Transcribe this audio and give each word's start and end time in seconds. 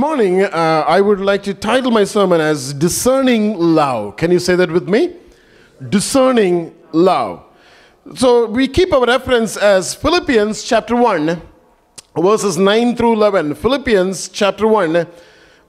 Morning, 0.00 0.44
uh, 0.44 0.84
I 0.88 1.02
would 1.02 1.20
like 1.20 1.42
to 1.42 1.52
title 1.52 1.90
my 1.90 2.04
sermon 2.04 2.40
as 2.40 2.72
Discerning 2.72 3.58
Love. 3.58 4.16
Can 4.16 4.30
you 4.30 4.38
say 4.38 4.56
that 4.56 4.70
with 4.72 4.88
me? 4.88 5.16
Discerning 5.90 6.74
Love. 6.92 7.44
So 8.14 8.46
we 8.46 8.66
keep 8.66 8.94
our 8.94 9.04
reference 9.04 9.58
as 9.58 9.94
Philippians 9.94 10.62
chapter 10.62 10.96
1, 10.96 11.42
verses 12.16 12.56
9 12.56 12.96
through 12.96 13.12
11. 13.12 13.54
Philippians 13.56 14.30
chapter 14.30 14.66
1, 14.66 15.06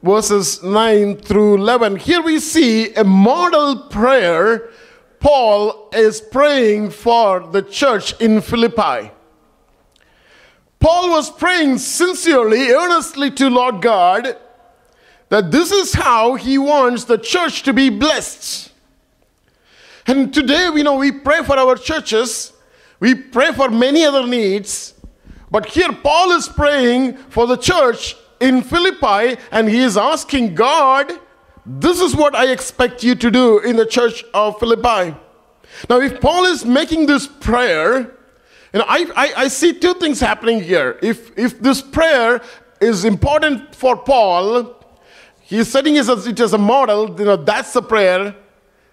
verses 0.01 0.63
9 0.63 1.17
through 1.17 1.55
11. 1.55 1.97
Here 1.97 2.21
we 2.21 2.39
see 2.39 2.93
a 2.93 3.03
model 3.03 3.89
prayer 3.89 4.69
Paul 5.19 5.89
is 5.91 6.21
praying 6.21 6.91
for 6.91 7.41
the 7.41 7.63
church 7.63 8.17
in 8.21 8.39
Philippi. 8.39 9.11
Paul 10.81 11.11
was 11.11 11.29
praying 11.29 11.77
sincerely, 11.77 12.71
earnestly 12.71 13.31
to 13.31 13.49
Lord 13.49 13.81
God 13.81 14.35
that 15.29 15.49
this 15.49 15.71
is 15.71 15.93
how 15.93 16.35
he 16.35 16.57
wants 16.57 17.05
the 17.05 17.17
church 17.17 17.63
to 17.63 17.71
be 17.71 17.89
blessed. 17.89 18.69
And 20.05 20.33
today, 20.33 20.69
we 20.69 20.83
know 20.83 20.97
we 20.97 21.11
pray 21.11 21.41
for 21.43 21.57
our 21.57 21.77
churches, 21.77 22.51
we 22.99 23.15
pray 23.15 23.53
for 23.53 23.69
many 23.69 24.03
other 24.03 24.27
needs, 24.27 24.93
but 25.49 25.67
here 25.67 25.93
Paul 25.93 26.31
is 26.31 26.49
praying 26.49 27.15
for 27.29 27.47
the 27.47 27.55
church 27.55 28.17
in 28.41 28.61
Philippi 28.61 29.39
and 29.51 29.69
he 29.69 29.79
is 29.79 29.95
asking 29.95 30.55
God, 30.55 31.13
This 31.65 32.01
is 32.01 32.15
what 32.15 32.35
I 32.35 32.51
expect 32.51 33.03
you 33.03 33.15
to 33.15 33.31
do 33.31 33.59
in 33.59 33.77
the 33.77 33.85
church 33.85 34.25
of 34.33 34.59
Philippi. 34.59 35.15
Now, 35.89 36.01
if 36.01 36.19
Paul 36.19 36.43
is 36.45 36.65
making 36.65 37.05
this 37.05 37.27
prayer, 37.27 38.17
you 38.73 38.79
know, 38.79 38.85
I, 38.87 39.11
I, 39.15 39.33
I 39.37 39.47
see 39.47 39.73
two 39.73 39.93
things 39.95 40.19
happening 40.19 40.61
here. 40.61 40.97
If, 41.01 41.37
if 41.37 41.59
this 41.59 41.81
prayer 41.81 42.41
is 42.79 43.03
important 43.05 43.75
for 43.75 43.97
Paul, 43.97 44.75
he's 45.41 45.67
setting 45.67 45.95
it 45.95 46.07
as, 46.07 46.53
a 46.53 46.57
model, 46.57 47.19
you 47.19 47.25
know, 47.25 47.35
that's 47.35 47.73
the 47.73 47.81
prayer 47.81 48.35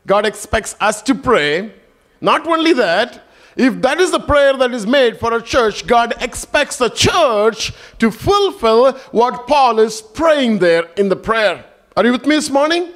God 0.06 0.26
expects 0.26 0.74
us 0.80 1.02
to 1.02 1.14
pray. 1.14 1.72
Not 2.20 2.46
only 2.46 2.72
that, 2.72 3.22
if 3.56 3.80
that 3.82 4.00
is 4.00 4.10
the 4.10 4.20
prayer 4.20 4.56
that 4.56 4.72
is 4.72 4.86
made 4.86 5.18
for 5.18 5.34
a 5.34 5.42
church, 5.42 5.86
God 5.86 6.14
expects 6.20 6.76
the 6.76 6.88
church 6.88 7.72
to 7.98 8.10
fulfill 8.10 8.92
what 9.10 9.46
Paul 9.46 9.78
is 9.78 10.00
praying 10.00 10.58
there 10.58 10.88
in 10.96 11.08
the 11.08 11.16
prayer. 11.16 11.64
Are 11.96 12.04
you 12.04 12.12
with 12.12 12.26
me 12.26 12.36
this 12.36 12.50
morning? 12.50 12.92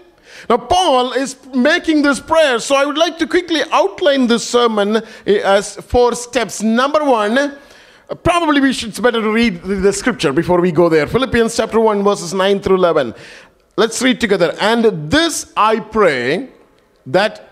Now, 0.48 0.56
Paul 0.58 1.12
is 1.12 1.36
making 1.54 2.02
this 2.02 2.20
prayer, 2.20 2.58
so 2.58 2.74
I 2.74 2.84
would 2.84 2.98
like 2.98 3.18
to 3.18 3.26
quickly 3.26 3.62
outline 3.70 4.26
this 4.26 4.46
sermon 4.46 4.96
eh, 5.26 5.40
as 5.44 5.76
four 5.76 6.14
steps. 6.14 6.62
Number 6.62 7.04
one, 7.04 7.38
uh, 7.38 8.14
probably 8.22 8.60
we 8.60 8.72
should, 8.72 8.90
it's 8.90 9.00
better 9.00 9.20
to 9.20 9.30
read 9.30 9.62
the 9.62 9.92
scripture 9.92 10.32
before 10.32 10.60
we 10.60 10.72
go 10.72 10.88
there. 10.88 11.06
Philippians 11.06 11.56
chapter 11.56 11.80
1, 11.80 12.02
verses 12.02 12.34
9 12.34 12.60
through 12.60 12.76
11. 12.76 13.14
Let's 13.76 14.02
read 14.02 14.20
together. 14.20 14.54
And 14.60 15.10
this 15.10 15.52
I 15.56 15.80
pray 15.80 16.50
that 17.06 17.48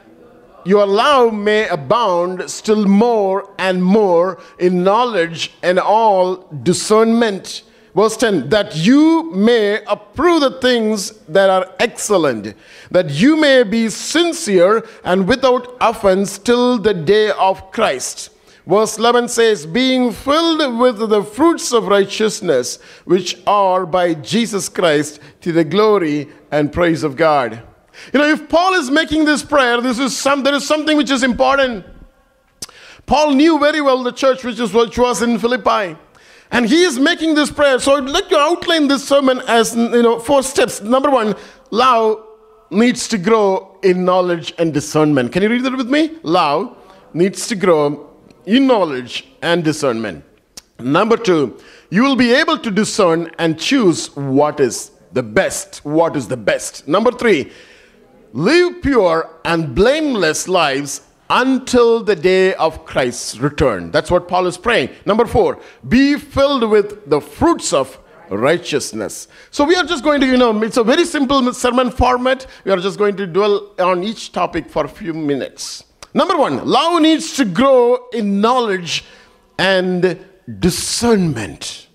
your 0.65 0.87
love 0.87 1.33
may 1.33 1.67
abound 1.69 2.51
still 2.51 2.87
more 2.87 3.55
and 3.59 3.83
more 3.83 4.39
in 4.59 4.85
knowledge 4.85 5.53
and 5.63 5.79
all 5.79 6.49
discernment 6.63 7.63
Verse 7.95 8.17
10 8.17 8.49
that 8.51 8.77
you 8.77 9.31
may 9.33 9.83
approve 9.85 10.41
the 10.43 10.61
things 10.61 11.13
that 11.29 11.51
are 11.51 11.75
excellent, 11.81 12.55
that 12.91 13.11
you 13.11 13.37
may 13.37 13.63
be 13.63 13.89
sincere 13.89 14.87
and 15.05 15.27
without 15.27 15.77
offense 15.81 16.39
till 16.39 16.79
the 16.79 16.95
day 16.95 17.31
of 17.33 17.71
Christ. 17.73 18.31
Verse 18.67 18.99
11 18.99 19.29
says, 19.29 19.67
being 19.67 20.13
filled 20.13 20.79
with 20.79 20.99
the 21.09 21.25
fruits 21.25 21.73
of 21.73 21.89
righteousness, 21.89 22.79
which 23.05 23.37
are 23.47 23.85
by 23.85 24.15
Jesus 24.15 24.69
Christ 24.69 25.19
to 25.41 25.51
the 25.51 25.65
glory 25.65 26.29
and 26.53 26.73
praise 26.73 27.03
of 27.03 27.17
God. 27.17 27.63
You 28.13 28.21
know, 28.21 28.29
if 28.29 28.49
Paul 28.49 28.75
is 28.75 28.91
making 28.91 29.25
this 29.25 29.43
prayer, 29.43 29.81
this 29.81 29.99
is 29.99 30.17
some, 30.17 30.43
there 30.43 30.55
is 30.55 30.67
something 30.67 30.97
which 30.97 31.11
is 31.11 31.23
important. 31.23 31.85
Paul 33.07 33.33
knew 33.33 33.59
very 33.59 33.81
well 33.81 34.03
the 34.03 34.13
church 34.13 34.45
which, 34.45 34.61
is, 34.61 34.73
which 34.73 34.97
was 34.97 35.21
in 35.23 35.39
Philippi. 35.39 35.97
And 36.53 36.67
he 36.69 36.83
is 36.83 36.99
making 36.99 37.35
this 37.35 37.51
prayer. 37.51 37.79
So 37.79 37.97
I'd 37.97 38.05
like 38.05 38.29
to 38.29 38.39
outline 38.39 38.89
this 38.89 39.07
sermon 39.07 39.41
as 39.47 39.77
you 39.77 40.03
know 40.03 40.19
four 40.19 40.43
steps. 40.43 40.81
Number 40.81 41.11
one, 41.11 41.35
love 41.71 42.27
needs 42.71 43.09
to 43.09 43.19
grow 43.19 43.79
in 43.83 44.05
knowledge 44.05 44.53
and 44.59 44.73
discernment. 44.75 45.33
Can 45.33 45.43
you 45.43 45.49
read 45.49 45.65
that 45.65 45.77
with 45.77 45.89
me? 45.89 46.19
Love 46.23 46.77
needs 47.15 47.47
to 47.49 47.57
grow 47.57 48.11
in 48.47 48.67
knowledge 48.67 49.29
and 49.43 49.63
discernment. 49.63 50.25
Number 50.79 51.17
two, 51.17 51.59
you 51.91 52.03
will 52.03 52.17
be 52.17 52.33
able 52.33 52.59
to 52.59 52.71
discern 52.71 53.31
and 53.39 53.59
choose 53.59 54.15
what 54.17 54.61
is 54.61 54.93
the 55.13 55.23
best. 55.23 55.85
What 55.85 56.17
is 56.17 56.29
the 56.29 56.37
best? 56.37 56.89
Number 56.89 57.11
three, 57.11 57.53
live 58.33 58.81
pure 58.83 59.29
and 59.45 59.75
blameless 59.75 60.49
lives 60.49 61.03
until 61.31 62.03
the 62.03 62.17
day 62.17 62.55
of 62.55 62.85
Christ's 62.85 63.39
return. 63.39 63.93
That's 63.93 64.11
what 64.11 64.27
Paul 64.27 64.47
is 64.47 64.59
praying. 64.59 64.91
Number 65.07 65.27
four, 65.27 65.61
be 65.89 66.17
filled 66.17 66.69
with 66.69 67.09
the 67.09 67.21
fruits 67.21 67.73
of 67.73 67.99
righteousness. 68.29 69.29
So 69.51 69.65
we 69.65 69.77
are 69.77 69.85
just 69.85 70.03
going 70.03 70.21
to, 70.21 70.27
you 70.27 70.37
know, 70.37 70.61
it's 70.63 70.77
a 70.77 70.85
very 70.85 71.05
simple 71.05 71.53
sermon 71.53 71.91
format. 71.91 72.47
We 72.65 72.73
are 72.73 72.79
just 72.79 72.99
going 72.99 73.17
to 73.17 73.27
dwell 73.27 73.75
on 73.79 74.03
each 74.03 74.33
topic 74.33 74.69
for 74.69 74.85
a 74.85 74.89
few 74.89 75.15
minutes. 75.15 75.85
Number 76.13 76.37
one, 76.37 76.67
love 76.67 77.01
needs 77.01 77.37
to 77.37 77.45
grow 77.45 78.09
in 78.13 78.41
knowledge 78.41 79.05
and 79.59 80.19
discernment. 80.59 81.87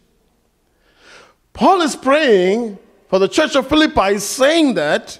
Paul 1.52 1.82
is 1.82 1.96
praying 1.96 2.78
for 3.10 3.20
the 3.20 3.28
church 3.28 3.56
of 3.56 3.68
Philippi, 3.68 4.18
saying 4.20 4.76
that 4.76 5.20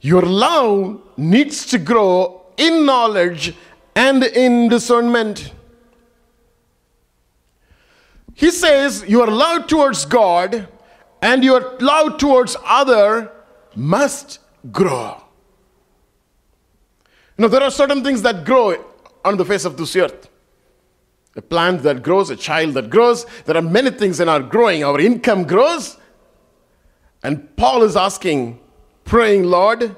your 0.00 0.22
love 0.22 1.02
needs 1.18 1.66
to 1.66 1.78
grow 1.78 2.45
in 2.56 2.86
knowledge 2.86 3.54
and 3.94 4.22
in 4.24 4.68
discernment. 4.68 5.52
He 8.34 8.50
says 8.50 9.04
your 9.08 9.26
love 9.26 9.66
towards 9.66 10.04
God 10.04 10.68
and 11.22 11.42
your 11.42 11.78
love 11.78 12.18
towards 12.18 12.56
other 12.64 13.32
must 13.74 14.40
grow. 14.70 15.22
You 17.38 17.42
know, 17.42 17.48
there 17.48 17.62
are 17.62 17.70
certain 17.70 18.04
things 18.04 18.22
that 18.22 18.44
grow 18.44 18.84
on 19.24 19.36
the 19.36 19.44
face 19.44 19.64
of 19.64 19.76
this 19.76 19.96
earth. 19.96 20.28
A 21.34 21.42
plant 21.42 21.82
that 21.82 22.02
grows, 22.02 22.30
a 22.30 22.36
child 22.36 22.74
that 22.74 22.88
grows. 22.88 23.26
There 23.44 23.56
are 23.56 23.62
many 23.62 23.90
things 23.90 24.18
that 24.18 24.28
are 24.28 24.40
growing. 24.40 24.84
Our 24.84 25.00
income 25.00 25.44
grows. 25.44 25.98
And 27.22 27.54
Paul 27.56 27.82
is 27.82 27.96
asking, 27.96 28.58
praying, 29.04 29.44
Lord, 29.44 29.94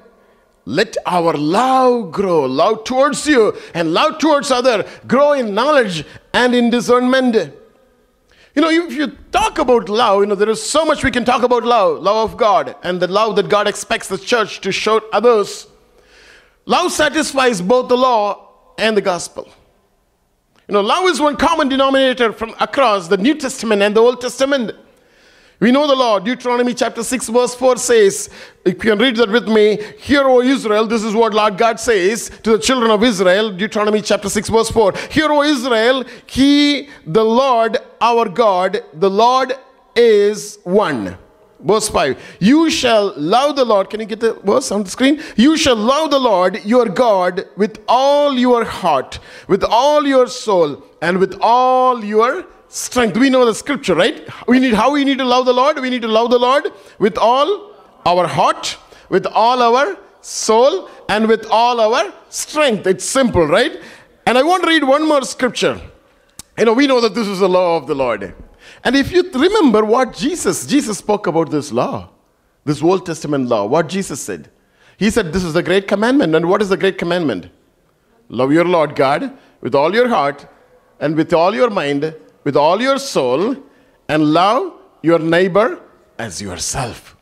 let 0.69 0.99
our 1.07 1.33
love 1.33 2.13
grow, 2.13 2.45
love 2.45 2.85
towards 2.85 3.27
you 3.27 3.57
and 3.73 3.95
love 3.95 4.19
towards 4.19 4.51
other, 4.51 4.87
grow 5.07 5.33
in 5.33 5.55
knowledge 5.55 6.05
and 6.35 6.55
in 6.55 6.69
discernment. 6.69 7.35
You 8.55 8.61
know, 8.61 8.69
if 8.69 8.93
you 8.93 9.07
talk 9.33 9.59
about 9.59 9.89
love, 9.89 10.21
you 10.21 10.27
know, 10.27 10.35
there 10.35 10.51
is 10.51 10.63
so 10.63 10.85
much 10.85 11.03
we 11.03 11.11
can 11.11 11.25
talk 11.25 11.43
about 11.43 11.65
love, 11.65 12.03
love 12.03 12.33
of 12.33 12.37
God, 12.37 12.77
and 12.83 13.01
the 13.01 13.07
love 13.07 13.37
that 13.37 13.49
God 13.49 13.67
expects 13.67 14.09
the 14.09 14.19
church 14.19 14.61
to 14.61 14.71
show 14.71 15.01
others. 15.11 15.69
Love 16.67 16.93
satisfies 16.93 17.63
both 17.63 17.89
the 17.89 17.97
law 17.97 18.51
and 18.77 18.95
the 18.95 19.01
gospel. 19.01 19.49
You 20.69 20.75
know, 20.75 20.83
love 20.83 21.09
is 21.09 21.19
one 21.19 21.39
common 21.39 21.71
denominator 21.71 22.31
from 22.31 22.55
across 22.61 23.09
the 23.09 23.17
New 23.17 23.37
Testament 23.37 23.81
and 23.81 23.97
the 23.97 24.01
Old 24.01 24.21
Testament. 24.21 24.73
We 25.61 25.73
know 25.73 25.89
the 25.89 25.95
law. 25.95 26.21
Deuteronomy 26.21 26.73
chapter 26.73 27.03
6, 27.03 27.29
verse 27.31 27.55
4 27.55 27.77
says, 27.79 28.31
if 28.65 28.75
you 28.85 28.91
can 28.91 28.99
read 28.99 29.17
that 29.17 29.31
with 29.31 29.49
me. 29.49 29.79
Hear, 29.99 30.23
O 30.23 30.41
Israel, 30.41 30.87
this 30.87 31.03
is 31.03 31.15
what 31.15 31.35
Lord 31.35 31.59
God 31.59 31.81
says 31.81 32.31
to 32.43 32.53
the 32.53 32.59
children 32.59 32.91
of 32.91 33.03
Israel. 33.03 33.51
Deuteronomy 33.51 34.03
chapter 34.03 34.29
6, 34.29 34.49
verse 34.51 34.71
4. 34.71 34.93
Hear, 35.11 35.33
O 35.33 35.43
Israel, 35.43 36.05
He, 36.27 36.89
the 37.05 37.25
Lord, 37.25 37.79
our 38.01 38.29
God, 38.29 38.85
the 38.95 39.11
Lord 39.11 39.55
is 39.97 40.59
one. 40.63 41.19
Verse 41.61 41.89
5 41.89 42.37
You 42.39 42.71
shall 42.71 43.13
love 43.17 43.57
the 43.57 43.65
Lord. 43.65 43.91
Can 43.91 43.99
you 44.01 44.07
get 44.07 44.21
the 44.21 44.35
verse 44.35 44.71
on 44.71 44.85
the 44.85 44.91
screen? 44.91 45.21
You 45.35 45.57
shall 45.57 45.75
love 45.75 46.11
the 46.11 46.21
Lord 46.21 46.65
your 46.65 46.87
God 46.87 47.49
with 47.57 47.83
all 47.89 48.39
your 48.39 48.65
heart, 48.65 49.19
with 49.49 49.65
all 49.65 50.07
your 50.07 50.29
soul, 50.29 50.85
and 51.03 51.19
with 51.19 51.37
all 51.41 52.05
your 52.05 52.47
strength. 52.69 53.17
We 53.17 53.31
know 53.31 53.45
the 53.45 53.55
scripture, 53.55 53.95
right? 53.95 54.29
We 54.47 54.59
need 54.59 54.75
how 54.75 54.93
we 54.93 55.05
need 55.05 55.19
to 55.19 55.25
love 55.25 55.47
the 55.47 55.53
Lord. 55.53 55.79
We 55.79 55.91
need 55.91 56.03
to 56.03 56.09
love 56.09 56.31
the 56.31 56.39
Lord 56.39 56.73
with 56.99 57.19
all 57.19 57.75
our 58.07 58.27
heart, 58.27 58.77
with 59.09 59.27
all 59.27 59.63
our 59.63 59.97
soul, 60.21 60.91
and 61.09 61.27
with 61.27 61.47
all 61.51 61.81
our 61.81 62.13
strength. 62.29 62.87
It's 62.87 63.05
simple, 63.05 63.47
right? 63.47 63.81
And 64.27 64.37
I 64.37 64.43
want 64.43 64.63
to 64.65 64.69
read 64.69 64.85
one 64.85 65.07
more 65.07 65.23
scripture. 65.23 65.81
You 66.59 66.67
know, 66.67 66.73
we 66.75 66.87
know 66.87 67.01
that 67.01 67.15
this 67.15 67.27
is 67.27 67.39
the 67.39 67.49
law 67.49 67.77
of 67.77 67.87
the 67.87 67.95
Lord. 67.95 68.35
And 68.85 68.97
if 68.97 69.11
you 69.11 69.23
remember 69.33 69.85
what 69.85 70.15
Jesus, 70.15 70.67
Jesus 70.67 70.99
spoke 70.99 71.27
about 71.27 71.51
this 71.51 71.73
law, 71.73 72.11
this 72.65 72.83
Old 72.83 73.07
Testament 73.07 73.49
law, 73.49 73.65
what 73.67 73.89
Jesus 73.89 74.21
said. 74.21 74.51
He 74.99 75.11
said, 75.11 75.33
This 75.33 75.45
is 75.45 75.55
the 75.55 75.63
great 75.63 75.87
commandment. 75.89 76.35
And 76.35 76.49
what 76.49 76.61
is 76.61 76.69
the 76.69 76.77
great 76.77 76.99
commandment? 76.99 77.49
Love 78.29 78.53
your 78.53 78.65
Lord 78.65 78.95
God 78.95 79.37
with 79.61 79.75
all 79.75 79.95
your 79.95 80.09
heart 80.09 80.47
and 81.01 81.17
with 81.17 81.33
all 81.33 81.55
your 81.55 81.71
mind 81.71 82.15
with 82.49 82.57
all 82.57 82.81
your 82.81 82.99
soul 82.99 83.55
and 84.09 84.33
love 84.33 84.73
your 85.03 85.19
neighbor 85.19 85.79
as 86.19 86.41
yourself. 86.41 87.15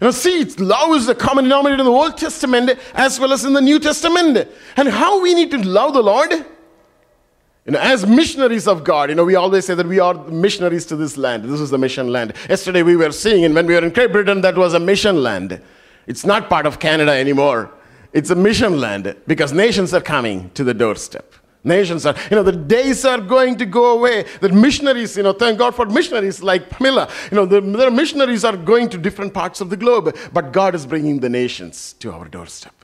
You 0.00 0.06
know, 0.06 0.10
see, 0.10 0.42
love 0.56 0.96
is 0.96 1.04
the 1.04 1.14
common 1.14 1.44
denominator 1.44 1.82
in 1.82 1.84
the 1.84 1.92
Old 1.92 2.16
Testament 2.16 2.70
as 2.94 3.20
well 3.20 3.34
as 3.34 3.44
in 3.44 3.52
the 3.52 3.60
New 3.60 3.78
Testament. 3.78 4.48
And 4.78 4.88
how 4.88 5.20
we 5.20 5.34
need 5.34 5.50
to 5.50 5.58
love 5.58 5.92
the 5.92 6.02
Lord? 6.02 6.32
You 6.32 7.72
know, 7.72 7.78
as 7.78 8.06
missionaries 8.06 8.66
of 8.66 8.84
God, 8.84 9.10
you 9.10 9.16
know, 9.16 9.24
we 9.26 9.34
always 9.34 9.66
say 9.66 9.74
that 9.74 9.86
we 9.86 10.00
are 10.00 10.14
missionaries 10.30 10.86
to 10.86 10.96
this 10.96 11.18
land. 11.18 11.44
This 11.44 11.60
is 11.60 11.68
the 11.68 11.76
mission 11.76 12.08
land. 12.10 12.32
Yesterday 12.48 12.82
we 12.82 12.96
were 12.96 13.12
seeing, 13.12 13.44
and 13.44 13.54
when 13.54 13.66
we 13.66 13.74
were 13.74 13.84
in 13.84 13.92
Great 13.92 14.12
Britain, 14.12 14.40
that 14.40 14.56
was 14.56 14.72
a 14.72 14.80
mission 14.80 15.22
land. 15.22 15.60
It's 16.06 16.24
not 16.24 16.48
part 16.48 16.64
of 16.64 16.80
Canada 16.80 17.12
anymore. 17.12 17.70
It's 18.14 18.30
a 18.30 18.34
mission 18.34 18.80
land 18.80 19.14
because 19.26 19.52
nations 19.52 19.92
are 19.92 20.00
coming 20.00 20.48
to 20.54 20.64
the 20.64 20.72
doorstep. 20.72 21.34
Nations 21.64 22.04
are, 22.04 22.14
you 22.30 22.36
know, 22.36 22.42
the 22.42 22.52
days 22.52 23.06
are 23.06 23.20
going 23.20 23.56
to 23.56 23.64
go 23.64 23.96
away. 23.98 24.26
The 24.40 24.50
missionaries, 24.50 25.16
you 25.16 25.22
know, 25.22 25.32
thank 25.32 25.58
God 25.58 25.74
for 25.74 25.86
missionaries 25.86 26.42
like 26.42 26.68
Pamela. 26.68 27.08
You 27.30 27.36
know, 27.36 27.46
the, 27.46 27.62
the 27.62 27.90
missionaries 27.90 28.44
are 28.44 28.56
going 28.56 28.90
to 28.90 28.98
different 28.98 29.32
parts 29.32 29.62
of 29.62 29.70
the 29.70 29.76
globe, 29.76 30.14
but 30.34 30.52
God 30.52 30.74
is 30.74 30.84
bringing 30.84 31.20
the 31.20 31.30
nations 31.30 31.94
to 32.00 32.12
our 32.12 32.28
doorstep. 32.28 32.74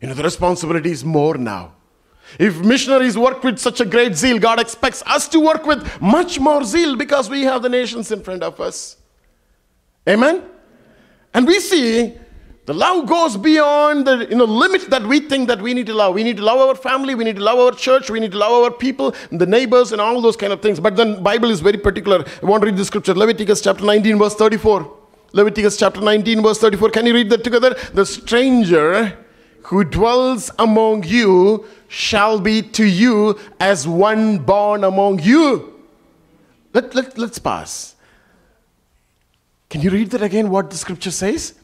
You 0.00 0.08
know, 0.08 0.14
the 0.14 0.22
responsibility 0.22 0.92
is 0.92 1.04
more 1.04 1.36
now. 1.36 1.74
If 2.38 2.60
missionaries 2.60 3.18
work 3.18 3.42
with 3.42 3.58
such 3.58 3.80
a 3.80 3.84
great 3.84 4.14
zeal, 4.14 4.38
God 4.38 4.60
expects 4.60 5.02
us 5.06 5.26
to 5.28 5.40
work 5.40 5.66
with 5.66 6.00
much 6.00 6.38
more 6.38 6.62
zeal 6.64 6.96
because 6.96 7.28
we 7.28 7.42
have 7.42 7.62
the 7.62 7.68
nations 7.68 8.12
in 8.12 8.22
front 8.22 8.42
of 8.42 8.60
us. 8.60 8.96
Amen? 10.08 10.44
And 11.34 11.46
we 11.46 11.58
see 11.60 12.14
the 12.64 12.72
love 12.72 13.08
goes 13.08 13.36
beyond 13.36 14.06
the 14.06 14.28
you 14.30 14.36
know, 14.36 14.44
limit 14.44 14.88
that 14.90 15.02
we 15.02 15.18
think 15.18 15.48
that 15.48 15.60
we 15.60 15.74
need 15.74 15.86
to 15.86 15.94
love. 15.94 16.14
We 16.14 16.22
need 16.22 16.36
to 16.36 16.44
love 16.44 16.60
our 16.60 16.76
family, 16.76 17.16
we 17.16 17.24
need 17.24 17.36
to 17.36 17.42
love 17.42 17.58
our 17.58 17.72
church, 17.72 18.08
we 18.08 18.20
need 18.20 18.32
to 18.32 18.38
love 18.38 18.52
our 18.52 18.70
people, 18.70 19.14
the 19.32 19.46
neighbors, 19.46 19.90
and 19.90 20.00
all 20.00 20.20
those 20.20 20.36
kind 20.36 20.52
of 20.52 20.62
things. 20.62 20.78
But 20.78 20.94
then 20.94 21.14
the 21.16 21.20
Bible 21.20 21.50
is 21.50 21.60
very 21.60 21.78
particular. 21.78 22.24
I 22.40 22.46
want 22.46 22.62
to 22.62 22.66
read 22.66 22.76
the 22.76 22.84
scripture. 22.84 23.14
Leviticus 23.14 23.60
chapter 23.62 23.84
19, 23.84 24.16
verse 24.16 24.36
34. 24.36 24.98
Leviticus 25.32 25.76
chapter 25.76 26.00
19, 26.00 26.40
verse 26.42 26.58
34. 26.58 26.90
Can 26.90 27.06
you 27.06 27.14
read 27.14 27.30
that 27.30 27.42
together? 27.42 27.74
The 27.94 28.06
stranger 28.06 29.18
who 29.62 29.82
dwells 29.82 30.50
among 30.58 31.02
you 31.04 31.66
shall 31.88 32.38
be 32.38 32.62
to 32.62 32.84
you 32.84 33.40
as 33.58 33.88
one 33.88 34.38
born 34.38 34.84
among 34.84 35.20
you. 35.20 35.82
Let, 36.74 36.94
let, 36.94 37.18
let's 37.18 37.40
pass. 37.40 37.96
Can 39.68 39.80
you 39.80 39.90
read 39.90 40.10
that 40.10 40.22
again, 40.22 40.48
what 40.48 40.70
the 40.70 40.76
scripture 40.76 41.10
says? 41.10 41.54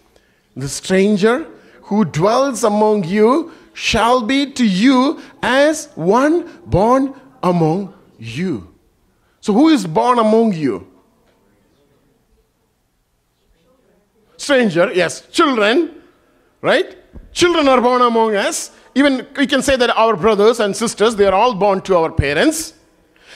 The 0.59 0.69
stranger 0.69 1.47
who 1.83 2.05
dwells 2.05 2.65
among 2.65 3.05
you 3.05 3.53
shall 3.75 4.23
be 4.23 4.53
to 4.53 4.67
you 4.67 5.23
as 5.41 5.87
one 5.95 6.51
born 6.67 7.15
among 7.45 7.95
you. 8.19 8.75
So, 9.41 9.53
who 9.53 9.69
is 9.69 9.87
born 9.87 10.19
among 10.19 10.55
you? 10.55 10.85
Stranger, 14.37 14.91
yes, 14.93 15.29
children, 15.31 16.03
right? 16.61 16.97
Children 17.33 17.69
are 17.69 17.81
born 17.81 18.03
among 18.03 18.35
us. 18.35 18.73
Even 18.97 19.29
we 19.37 19.47
can 19.47 19.63
say 19.63 19.77
that 19.77 19.91
our 19.97 20.17
brothers 20.17 20.59
and 20.59 20.75
sisters, 20.75 21.15
they 21.15 21.27
are 21.27 21.35
all 21.35 21.55
born 21.55 21.81
to 21.83 21.97
our 21.97 22.11
parents. 22.11 22.75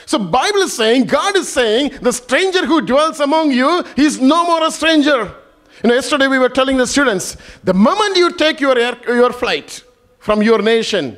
So 0.05 0.19
Bible 0.19 0.59
is 0.59 0.75
saying, 0.75 1.05
God 1.05 1.37
is 1.37 1.47
saying, 1.47 1.99
the 2.01 2.11
stranger 2.11 2.65
who 2.65 2.81
dwells 2.81 3.21
among 3.21 3.51
you, 3.51 3.85
he's 3.95 4.19
no 4.19 4.45
more 4.45 4.67
a 4.67 4.71
stranger. 4.71 5.33
You 5.81 5.89
know, 5.89 5.95
yesterday 5.95 6.27
we 6.27 6.37
were 6.37 6.49
telling 6.49 6.77
the 6.77 6.87
students, 6.87 7.37
the 7.63 7.73
moment 7.73 8.15
you 8.15 8.31
take 8.31 8.59
your, 8.59 8.77
air, 8.77 8.97
your 9.07 9.33
flight 9.33 9.83
from 10.19 10.41
your 10.41 10.61
nation, 10.61 11.17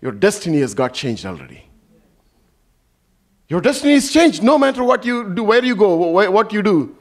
your 0.00 0.12
destiny 0.12 0.60
has 0.60 0.74
got 0.74 0.94
changed 0.94 1.26
already. 1.26 1.64
Your 3.48 3.60
destiny 3.60 3.92
is 3.92 4.12
changed 4.12 4.42
no 4.42 4.58
matter 4.58 4.82
what 4.82 5.04
you 5.04 5.32
do, 5.34 5.44
where 5.44 5.64
you 5.64 5.76
go, 5.76 5.94
what 5.96 6.52
you 6.52 6.62
do. 6.62 6.96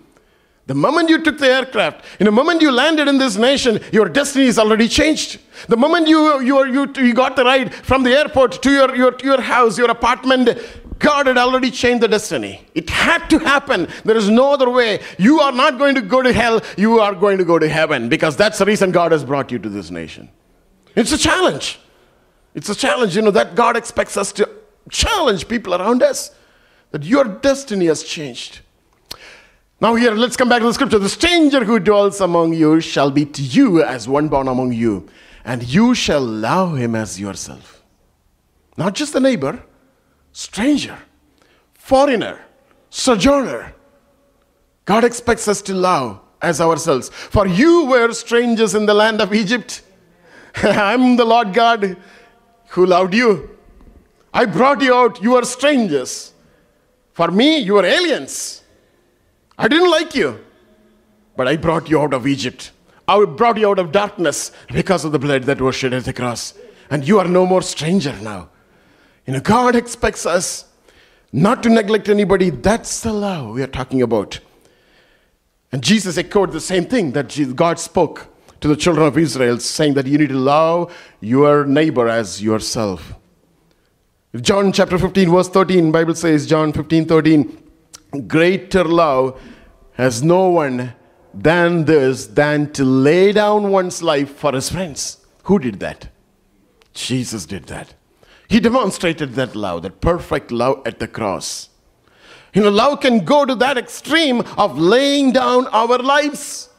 The 0.67 0.73
moment 0.73 1.09
you 1.09 1.21
took 1.21 1.37
the 1.37 1.47
aircraft, 1.47 2.03
in 2.19 2.25
the 2.25 2.31
moment 2.31 2.61
you 2.61 2.71
landed 2.71 3.07
in 3.07 3.19
this 3.19 3.35
nation, 3.37 3.79
your 3.91 4.09
destiny 4.09 4.45
is 4.45 4.57
already 4.57 4.87
changed. 4.87 5.39
The 5.67 5.77
moment 5.77 6.07
you, 6.07 6.41
you, 6.41 6.65
you, 6.65 6.91
you 6.97 7.13
got 7.13 7.35
the 7.35 7.43
ride 7.43 7.73
from 7.73 8.01
the 8.03 8.11
airport 8.11 8.63
to 8.63 8.71
your, 8.71 8.95
your, 8.95 9.15
your 9.23 9.41
house, 9.41 9.77
your 9.77 9.91
apartment, 9.91 10.49
God 10.99 11.27
had 11.27 11.37
already 11.37 11.71
changed 11.71 12.01
the 12.03 12.07
destiny. 12.07 12.65
It 12.73 12.89
had 12.89 13.27
to 13.29 13.39
happen. 13.39 13.87
There 14.03 14.15
is 14.15 14.29
no 14.29 14.53
other 14.53 14.69
way. 14.69 15.01
You 15.17 15.39
are 15.39 15.51
not 15.51 15.77
going 15.77 15.95
to 15.95 16.01
go 16.01 16.21
to 16.21 16.31
hell, 16.31 16.61
you 16.77 16.99
are 16.99 17.13
going 17.13 17.37
to 17.37 17.45
go 17.45 17.59
to 17.59 17.67
heaven 17.67 18.09
because 18.09 18.37
that's 18.37 18.57
the 18.57 18.65
reason 18.65 18.91
God 18.91 19.11
has 19.11 19.23
brought 19.23 19.51
you 19.51 19.59
to 19.59 19.69
this 19.69 19.91
nation. 19.91 20.29
It's 20.95 21.11
a 21.11 21.17
challenge. 21.17 21.79
It's 22.53 22.69
a 22.69 22.75
challenge, 22.75 23.15
you 23.15 23.21
know, 23.21 23.31
that 23.31 23.55
God 23.55 23.75
expects 23.75 24.15
us 24.15 24.31
to 24.33 24.49
challenge 24.89 25.47
people 25.47 25.75
around 25.75 26.01
us 26.01 26.31
that 26.91 27.03
your 27.03 27.25
destiny 27.25 27.87
has 27.87 28.03
changed. 28.03 28.61
Now, 29.81 29.95
here, 29.95 30.11
let's 30.11 30.37
come 30.37 30.47
back 30.47 30.59
to 30.61 30.65
the 30.65 30.73
scripture. 30.73 30.99
The 30.99 31.09
stranger 31.09 31.65
who 31.65 31.79
dwells 31.79 32.21
among 32.21 32.53
you 32.53 32.79
shall 32.79 33.11
be 33.11 33.25
to 33.25 33.41
you 33.41 33.83
as 33.83 34.07
one 34.07 34.29
born 34.29 34.47
among 34.47 34.71
you, 34.71 35.09
and 35.43 35.61
you 35.61 35.93
shall 35.93 36.21
love 36.21 36.77
him 36.77 36.95
as 36.95 37.19
yourself. 37.19 37.83
Not 38.77 38.95
just 38.95 39.11
the 39.11 39.19
neighbor, 39.19 39.61
stranger, 40.35 40.97
foreigner, 41.73 42.37
sojourner. 42.89 43.73
God 44.83 45.05
expects 45.05 45.47
us 45.47 45.61
to 45.61 45.73
love 45.73 46.19
as 46.41 46.59
ourselves. 46.59 47.07
For 47.07 47.47
you 47.47 47.85
were 47.85 48.11
strangers 48.11 48.75
in 48.75 48.85
the 48.85 48.93
land 48.93 49.21
of 49.21 49.33
Egypt. 49.33 49.81
I'm 50.55 51.15
the 51.15 51.23
Lord 51.23 51.53
God 51.53 51.95
who 52.67 52.85
loved 52.85 53.13
you. 53.13 53.57
I 54.33 54.45
brought 54.45 54.81
you 54.81 54.93
out. 54.93 55.23
You 55.23 55.35
are 55.35 55.45
strangers. 55.45 56.33
For 57.13 57.29
me, 57.31 57.59
you 57.59 57.77
are 57.77 57.85
aliens. 57.85 58.61
I 59.57 59.69
didn't 59.69 59.89
like 59.89 60.15
you, 60.15 60.37
but 61.37 61.47
I 61.47 61.55
brought 61.55 61.89
you 61.89 62.01
out 62.01 62.13
of 62.13 62.27
Egypt. 62.27 62.73
I 63.07 63.23
brought 63.23 63.57
you 63.57 63.69
out 63.69 63.79
of 63.79 63.93
darkness 63.93 64.51
because 64.67 65.05
of 65.05 65.13
the 65.13 65.19
blood 65.19 65.43
that 65.43 65.61
was 65.61 65.75
shed 65.75 65.93
at 65.93 66.03
the 66.03 66.11
cross. 66.11 66.53
And 66.89 67.07
you 67.07 67.19
are 67.19 67.27
no 67.27 67.45
more 67.45 67.61
stranger 67.61 68.13
now. 68.21 68.49
You 69.25 69.33
know, 69.33 69.39
God 69.39 69.75
expects 69.75 70.25
us 70.25 70.65
not 71.33 71.63
to 71.63 71.69
neglect 71.69 72.09
anybody. 72.09 72.49
That's 72.49 73.01
the 73.01 73.11
love 73.11 73.55
we 73.55 73.63
are 73.63 73.67
talking 73.67 74.01
about. 74.01 74.39
And 75.71 75.83
Jesus 75.83 76.17
echoed 76.17 76.51
the 76.51 76.61
same 76.61 76.85
thing 76.85 77.11
that 77.11 77.55
God 77.55 77.79
spoke 77.79 78.27
to 78.61 78.67
the 78.67 78.75
children 78.75 79.05
of 79.05 79.17
Israel, 79.17 79.59
saying 79.59 79.95
that 79.95 80.07
you 80.07 80.17
need 80.17 80.29
to 80.29 80.35
love 80.35 80.95
your 81.19 81.65
neighbor 81.65 82.07
as 82.07 82.41
yourself. 82.41 83.15
John 84.41 84.71
chapter 84.71 84.97
15, 84.97 85.29
verse 85.29 85.49
13, 85.49 85.91
Bible 85.91 86.15
says, 86.15 86.45
John 86.45 86.71
15, 86.71 87.05
13, 87.05 87.63
greater 88.27 88.83
love 88.83 89.41
has 89.93 90.23
no 90.23 90.49
one 90.49 90.93
than 91.33 91.85
this, 91.85 92.27
than 92.27 92.71
to 92.73 92.85
lay 92.85 93.31
down 93.31 93.71
one's 93.71 94.01
life 94.01 94.35
for 94.35 94.53
his 94.53 94.69
friends. 94.69 95.25
Who 95.43 95.59
did 95.59 95.79
that? 95.79 96.09
Jesus 96.93 97.45
did 97.45 97.65
that. 97.65 97.93
He 98.47 98.59
demonstrated 98.59 99.33
that 99.33 99.55
love, 99.55 99.83
that 99.83 100.01
perfect 100.01 100.51
love 100.51 100.81
at 100.85 100.99
the 100.99 101.07
cross. 101.07 101.69
You 102.53 102.61
know, 102.61 102.69
love 102.69 103.01
can 103.01 103.25
go 103.25 103.45
to 103.45 103.55
that 103.55 103.77
extreme 103.77 104.41
of 104.57 104.77
laying 104.77 105.33
down 105.33 105.67
our 105.67 105.97
lives. 105.97 106.69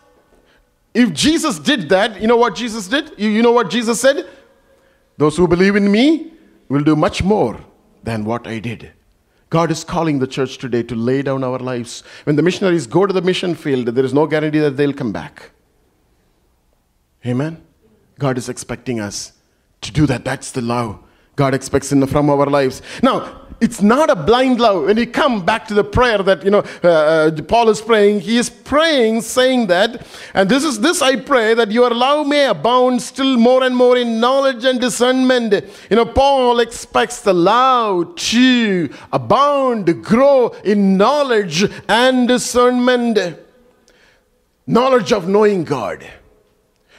If 0.95 1.13
Jesus 1.13 1.59
did 1.59 1.89
that, 1.91 2.21
you 2.21 2.27
know 2.27 2.39
what 2.39 2.55
Jesus 2.55 2.89
did? 2.89 3.13
You, 3.19 3.29
you 3.29 3.43
know 3.43 3.53
what 3.53 3.69
Jesus 3.69 4.01
said? 4.01 4.27
Those 5.19 5.37
who 5.37 5.47
believe 5.47 5.77
in 5.77 5.91
me 5.91 6.33
will 6.69 6.83
do 6.83 6.97
much 6.97 7.23
more 7.23 7.61
than 8.03 8.25
what 8.25 8.47
I 8.47 8.59
did. 8.59 8.93
God 9.51 9.71
is 9.71 9.85
calling 9.85 10.19
the 10.19 10.27
church 10.27 10.59
today 10.59 10.83
to 10.85 10.95
lay 10.95 11.23
down 11.23 11.45
our 11.45 11.59
lives. 11.59 12.03
When 12.25 12.37
the 12.37 12.43
missionaries 12.43 12.87
go 12.87 13.07
to 13.07 13.13
the 13.13 13.23
mission 13.23 13.55
field, 13.55 13.87
there 13.87 14.05
is 14.05 14.15
no 14.15 14.27
guarantee 14.27 14.61
that 14.61 14.77
they'll 14.77 14.93
come 14.93 15.13
back. 15.13 15.51
Amen? 17.25 17.63
God 18.19 18.39
is 18.39 18.49
expecting 18.49 18.99
us 18.99 19.33
to 19.83 19.93
do 19.93 20.07
that. 20.07 20.25
That's 20.25 20.51
the 20.53 20.63
love 20.63 20.99
God 21.37 21.55
expects 21.55 21.93
in, 21.93 22.07
from 22.07 22.31
our 22.31 22.47
lives. 22.47 22.83
Now, 23.03 23.43
it's 23.61 23.81
not 23.81 24.11
a 24.11 24.17
blind 24.17 24.61
love. 24.61 24.85
When 24.85 24.99
you 24.99 25.07
come 25.07 25.45
back 25.45 25.67
to 25.69 25.75
the 25.75 25.85
prayer 25.85 26.19
that 26.19 26.45
you 26.45 26.51
know 26.51 26.63
uh, 26.85 26.89
uh, 26.89 27.43
Paul 27.43 27.71
is 27.71 27.81
praying, 27.81 28.21
he 28.21 28.37
is 28.37 28.51
praying, 28.51 29.23
saying 29.23 29.69
that, 29.69 30.07
and 30.35 30.49
this 30.49 30.63
is 30.63 30.81
this 30.81 31.01
I 31.01 31.17
pray 31.17 31.55
that 31.55 31.71
your 31.71 31.91
love 31.91 32.27
may 32.27 32.47
abound 32.47 33.01
still 33.01 33.39
more 33.39 33.63
and 33.63 33.75
more 33.75 33.97
in 33.97 34.21
knowledge 34.21 34.65
and 34.65 34.79
discernment. 34.81 35.55
You 35.89 35.97
know, 35.97 36.05
Paul 36.05 36.61
expects 36.61 37.23
the 37.23 37.33
love 37.33 38.17
to 38.17 38.91
abound, 39.13 40.05
grow 40.05 40.49
in 40.65 40.99
knowledge 40.99 41.65
and 41.89 42.29
discernment. 42.29 43.19
Knowledge 44.67 45.13
of 45.13 45.29
knowing 45.29 45.65
God. 45.65 46.07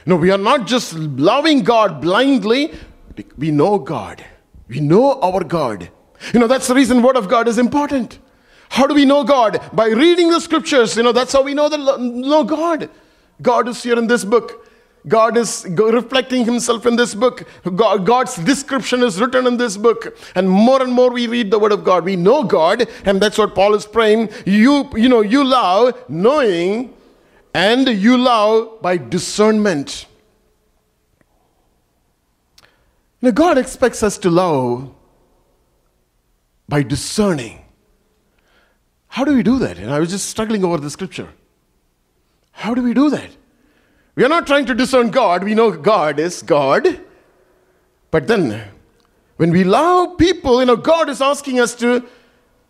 No, 0.06 0.16
we 0.16 0.30
are 0.30 0.38
not 0.38 0.66
just 0.66 0.94
loving 0.94 1.62
God 1.62 2.00
blindly, 2.00 2.72
we 3.36 3.50
know 3.50 3.78
God. 3.78 4.24
We 4.68 4.80
know 4.80 5.20
our 5.20 5.44
God. 5.44 5.88
You 6.32 6.40
know, 6.40 6.46
that's 6.46 6.68
the 6.68 6.74
reason 6.74 7.02
Word 7.02 7.16
of 7.16 7.28
God 7.28 7.48
is 7.48 7.58
important. 7.58 8.18
How 8.70 8.86
do 8.86 8.94
we 8.94 9.04
know 9.04 9.24
God? 9.24 9.60
By 9.72 9.88
reading 9.88 10.30
the 10.30 10.40
scriptures. 10.40 10.96
You 10.96 11.02
know, 11.02 11.12
that's 11.12 11.32
how 11.32 11.42
we 11.42 11.54
know, 11.54 11.68
the, 11.68 11.96
know 11.96 12.44
God. 12.44 12.90
God 13.40 13.68
is 13.68 13.82
here 13.82 13.98
in 13.98 14.06
this 14.06 14.24
book. 14.24 14.66
God 15.06 15.36
is 15.36 15.66
reflecting 15.70 16.44
Himself 16.44 16.84
in 16.84 16.96
this 16.96 17.14
book. 17.14 17.48
God's 17.74 18.36
description 18.36 19.02
is 19.02 19.20
written 19.20 19.46
in 19.46 19.56
this 19.56 19.76
book. 19.76 20.18
And 20.34 20.50
more 20.50 20.82
and 20.82 20.92
more 20.92 21.10
we 21.10 21.26
read 21.26 21.50
the 21.50 21.58
Word 21.58 21.72
of 21.72 21.84
God. 21.84 22.04
We 22.04 22.16
know 22.16 22.42
God, 22.42 22.86
and 23.04 23.20
that's 23.20 23.38
what 23.38 23.54
Paul 23.54 23.74
is 23.74 23.86
praying. 23.86 24.30
You, 24.44 24.90
you 24.94 25.08
know, 25.08 25.20
you 25.22 25.44
love 25.44 26.04
knowing, 26.08 26.92
and 27.54 27.88
you 27.88 28.18
love 28.18 28.82
by 28.82 28.98
discernment. 28.98 30.06
Now, 33.20 33.30
God 33.30 33.58
expects 33.58 34.02
us 34.02 34.16
to 34.18 34.30
love 34.30 34.94
by 36.68 36.82
discerning. 36.82 37.64
How 39.08 39.24
do 39.24 39.34
we 39.34 39.42
do 39.42 39.58
that? 39.58 39.78
And 39.78 39.90
I 39.90 39.98
was 39.98 40.10
just 40.10 40.28
struggling 40.28 40.64
over 40.64 40.78
the 40.78 40.90
scripture. 40.90 41.28
How 42.52 42.74
do 42.74 42.82
we 42.82 42.94
do 42.94 43.10
that? 43.10 43.30
We 44.14 44.24
are 44.24 44.28
not 44.28 44.46
trying 44.46 44.66
to 44.66 44.74
discern 44.74 45.10
God. 45.10 45.44
We 45.44 45.54
know 45.54 45.70
God 45.70 46.18
is 46.18 46.42
God. 46.42 47.00
But 48.10 48.26
then, 48.26 48.64
when 49.36 49.50
we 49.50 49.64
love 49.64 50.18
people, 50.18 50.60
you 50.60 50.66
know, 50.66 50.76
God 50.76 51.08
is 51.08 51.20
asking 51.20 51.60
us 51.60 51.74
to 51.76 52.04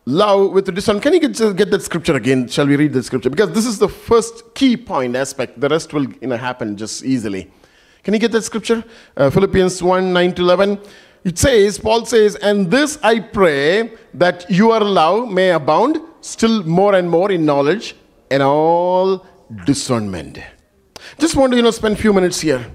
love 0.04 0.52
with 0.52 0.74
discernment. 0.74 1.02
Can 1.02 1.14
you 1.14 1.20
get, 1.20 1.56
get 1.56 1.70
that 1.70 1.82
scripture 1.82 2.16
again? 2.16 2.48
Shall 2.48 2.66
we 2.66 2.76
read 2.76 2.92
the 2.92 3.02
scripture? 3.02 3.30
Because 3.30 3.52
this 3.52 3.66
is 3.66 3.78
the 3.78 3.88
first 3.88 4.54
key 4.54 4.76
point 4.76 5.16
aspect. 5.16 5.60
The 5.60 5.68
rest 5.68 5.92
will 5.92 6.10
you 6.20 6.28
know, 6.28 6.36
happen 6.36 6.76
just 6.76 7.04
easily. 7.04 7.50
Can 8.08 8.14
you 8.14 8.20
get 8.20 8.32
that 8.32 8.40
scripture? 8.40 8.82
Uh, 9.18 9.28
Philippians 9.28 9.82
1 9.82 10.14
9 10.14 10.34
to 10.36 10.40
11. 10.40 10.80
It 11.24 11.36
says, 11.36 11.78
Paul 11.78 12.06
says, 12.06 12.36
And 12.36 12.70
this 12.70 12.98
I 13.02 13.20
pray 13.20 13.92
that 14.14 14.50
your 14.50 14.80
love 14.80 15.30
may 15.30 15.50
abound 15.50 16.00
still 16.22 16.62
more 16.62 16.94
and 16.94 17.10
more 17.10 17.30
in 17.30 17.44
knowledge 17.44 17.94
and 18.30 18.42
all 18.42 19.26
discernment. 19.66 20.38
Just 21.18 21.36
want 21.36 21.52
to, 21.52 21.58
you 21.58 21.62
know, 21.62 21.70
spend 21.70 21.98
a 21.98 22.00
few 22.00 22.14
minutes 22.14 22.40
here. 22.40 22.66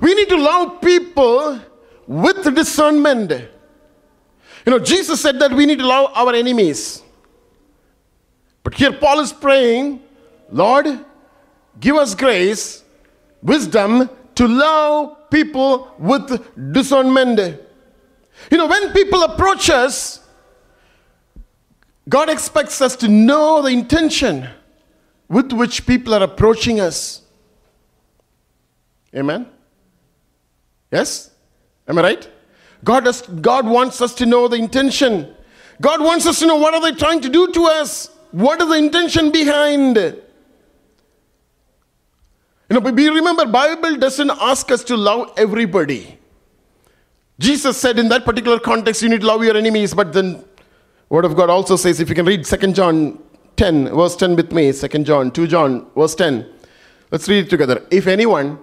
We 0.00 0.14
need 0.14 0.30
to 0.30 0.38
love 0.38 0.80
people 0.80 1.60
with 2.06 2.54
discernment. 2.54 3.30
You 3.30 4.72
know, 4.72 4.78
Jesus 4.78 5.20
said 5.20 5.38
that 5.40 5.52
we 5.52 5.66
need 5.66 5.80
to 5.80 5.86
love 5.86 6.12
our 6.14 6.34
enemies. 6.34 7.02
But 8.62 8.72
here 8.72 8.94
Paul 8.94 9.20
is 9.20 9.34
praying, 9.34 10.02
Lord, 10.50 11.04
give 11.78 11.96
us 11.96 12.14
grace, 12.14 12.82
wisdom 13.42 14.08
to 14.34 14.48
love 14.48 15.30
people 15.30 15.94
with 15.98 16.72
discernment. 16.72 17.38
You 18.50 18.58
know, 18.58 18.66
when 18.66 18.92
people 18.92 19.22
approach 19.22 19.70
us, 19.70 20.20
God 22.08 22.28
expects 22.30 22.80
us 22.80 22.94
to 22.96 23.08
know 23.08 23.62
the 23.62 23.70
intention 23.70 24.48
with 25.28 25.52
which 25.52 25.86
people 25.86 26.14
are 26.14 26.22
approaching 26.22 26.80
us. 26.80 27.22
Amen? 29.14 29.48
Yes? 30.92 31.30
Am 31.88 31.98
I 31.98 32.02
right? 32.02 32.30
God, 32.84 33.08
God 33.42 33.66
wants 33.66 34.00
us 34.00 34.14
to 34.16 34.26
know 34.26 34.46
the 34.48 34.56
intention. 34.56 35.34
God 35.80 36.00
wants 36.00 36.26
us 36.26 36.38
to 36.40 36.46
know 36.46 36.56
what 36.56 36.74
are 36.74 36.80
they 36.80 36.92
trying 36.92 37.20
to 37.22 37.28
do 37.28 37.50
to 37.52 37.64
us? 37.64 38.10
What 38.30 38.60
is 38.60 38.68
the 38.68 38.74
intention 38.74 39.30
behind? 39.30 40.22
You 42.68 42.80
know, 42.80 42.90
we 42.90 43.08
remember 43.08 43.46
Bible 43.46 43.96
doesn't 43.96 44.30
ask 44.30 44.70
us 44.72 44.82
to 44.84 44.96
love 44.96 45.32
everybody. 45.36 46.18
Jesus 47.38 47.76
said 47.76 47.98
in 47.98 48.08
that 48.08 48.24
particular 48.24 48.58
context, 48.58 49.02
you 49.02 49.08
need 49.08 49.20
to 49.20 49.26
love 49.26 49.44
your 49.44 49.56
enemies, 49.56 49.94
but 49.94 50.12
then 50.12 50.44
Word 51.08 51.24
of 51.24 51.36
God 51.36 51.48
also 51.50 51.76
says, 51.76 52.00
if 52.00 52.08
you 52.08 52.14
can 52.14 52.26
read 52.26 52.44
2 52.44 52.72
John 52.72 53.22
10, 53.56 53.90
verse 53.94 54.16
10 54.16 54.34
with 54.36 54.52
me, 54.52 54.72
2 54.72 54.88
John, 55.04 55.30
2 55.30 55.46
John, 55.46 55.86
verse 55.94 56.14
10. 56.14 56.46
Let's 57.12 57.28
read 57.28 57.46
it 57.46 57.50
together. 57.50 57.86
If 57.90 58.08
anyone 58.08 58.58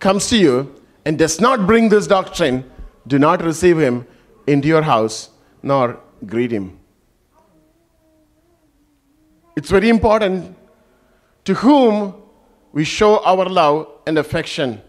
comes 0.00 0.28
to 0.28 0.36
you 0.36 0.74
and 1.06 1.18
does 1.18 1.40
not 1.40 1.66
bring 1.66 1.88
this 1.88 2.06
doctrine, 2.06 2.70
do 3.06 3.18
not 3.18 3.42
receive 3.42 3.78
him 3.78 4.06
into 4.46 4.68
your 4.68 4.82
house 4.82 5.30
nor 5.62 5.98
greet 6.26 6.50
him. 6.50 6.78
It's 9.56 9.70
very 9.70 9.88
important 9.88 10.54
to 11.46 11.54
whom 11.54 12.14
we 12.76 12.84
show 12.84 13.24
our 13.24 13.46
love 13.46 13.88
and 14.06 14.18
affection. 14.18 14.82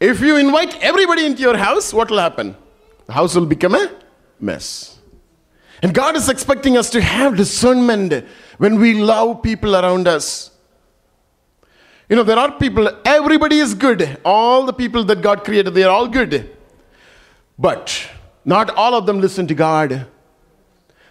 If 0.00 0.20
you 0.20 0.36
invite 0.36 0.76
everybody 0.82 1.24
into 1.24 1.40
your 1.40 1.56
house, 1.56 1.94
what 1.94 2.10
will 2.10 2.18
happen? 2.18 2.56
The 3.06 3.12
house 3.12 3.36
will 3.36 3.46
become 3.46 3.76
a 3.76 3.88
mess. 4.40 4.98
And 5.80 5.94
God 5.94 6.16
is 6.16 6.28
expecting 6.28 6.76
us 6.76 6.90
to 6.90 7.00
have 7.00 7.36
discernment 7.36 8.24
when 8.58 8.80
we 8.80 8.94
love 8.94 9.44
people 9.44 9.76
around 9.76 10.08
us. 10.08 10.50
You 12.08 12.16
know, 12.16 12.24
there 12.24 12.36
are 12.36 12.50
people, 12.58 12.90
everybody 13.04 13.60
is 13.60 13.74
good. 13.74 14.18
All 14.24 14.66
the 14.66 14.72
people 14.72 15.04
that 15.04 15.22
God 15.22 15.44
created, 15.44 15.74
they 15.74 15.84
are 15.84 15.90
all 15.90 16.08
good. 16.08 16.50
But 17.56 18.10
not 18.44 18.70
all 18.70 18.96
of 18.96 19.06
them 19.06 19.20
listen 19.20 19.46
to 19.46 19.54
God. 19.54 20.06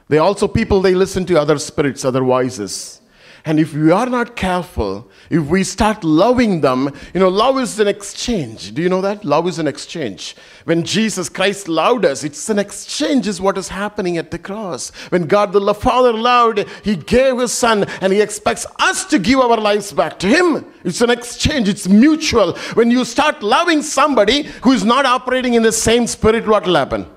They 0.10 0.18
also 0.18 0.50
people, 0.50 0.82
they 0.82 0.96
listen 0.96 1.26
to 1.28 1.40
other 1.40 1.58
spirits, 1.60 2.04
other 2.04 2.26
voices. 2.26 3.01
And 3.44 3.60
if 3.60 3.74
we 3.74 3.92
are 3.92 4.06
not 4.06 4.36
careful, 4.36 5.10
if 5.32 5.44
we 5.48 5.64
start 5.64 6.04
loving 6.04 6.62
them, 6.62 6.92
you 7.14 7.20
know, 7.20 7.30
love 7.30 7.58
is 7.58 7.80
an 7.80 7.88
exchange. 7.88 8.74
Do 8.74 8.84
you 8.84 8.90
know 8.90 9.02
that? 9.02 9.26
Love 9.26 9.48
is 9.48 9.58
an 9.58 9.68
exchange. 9.68 10.36
When 10.66 10.84
Jesus 10.84 11.28
Christ 11.28 11.68
loved 11.68 12.06
us, 12.06 12.24
it's 12.24 12.50
an 12.50 12.60
exchange, 12.60 13.28
is 13.28 13.42
what 13.42 13.58
is 13.58 13.70
happening 13.70 14.18
at 14.18 14.30
the 14.30 14.38
cross. 14.38 14.92
When 15.10 15.26
God 15.26 15.54
the 15.54 15.74
Father 15.74 16.14
loved, 16.14 16.66
He 16.84 16.96
gave 16.96 17.40
His 17.40 17.52
Son, 17.52 17.86
and 18.02 18.14
He 18.14 18.22
expects 18.22 18.68
us 18.78 19.06
to 19.06 19.18
give 19.18 19.40
our 19.40 19.58
lives 19.58 19.92
back 19.92 20.20
to 20.20 20.28
Him. 20.28 20.66
It's 20.84 21.02
an 21.02 21.10
exchange, 21.10 21.68
it's 21.68 21.88
mutual. 21.88 22.56
When 22.76 22.92
you 22.92 23.04
start 23.06 23.42
loving 23.42 23.82
somebody 23.82 24.44
who 24.64 24.72
is 24.72 24.86
not 24.86 25.06
operating 25.06 25.56
in 25.56 25.64
the 25.64 25.72
same 25.72 26.06
spirit, 26.06 26.48
what 26.48 26.66
will 26.68 26.76
happen? 26.76 27.08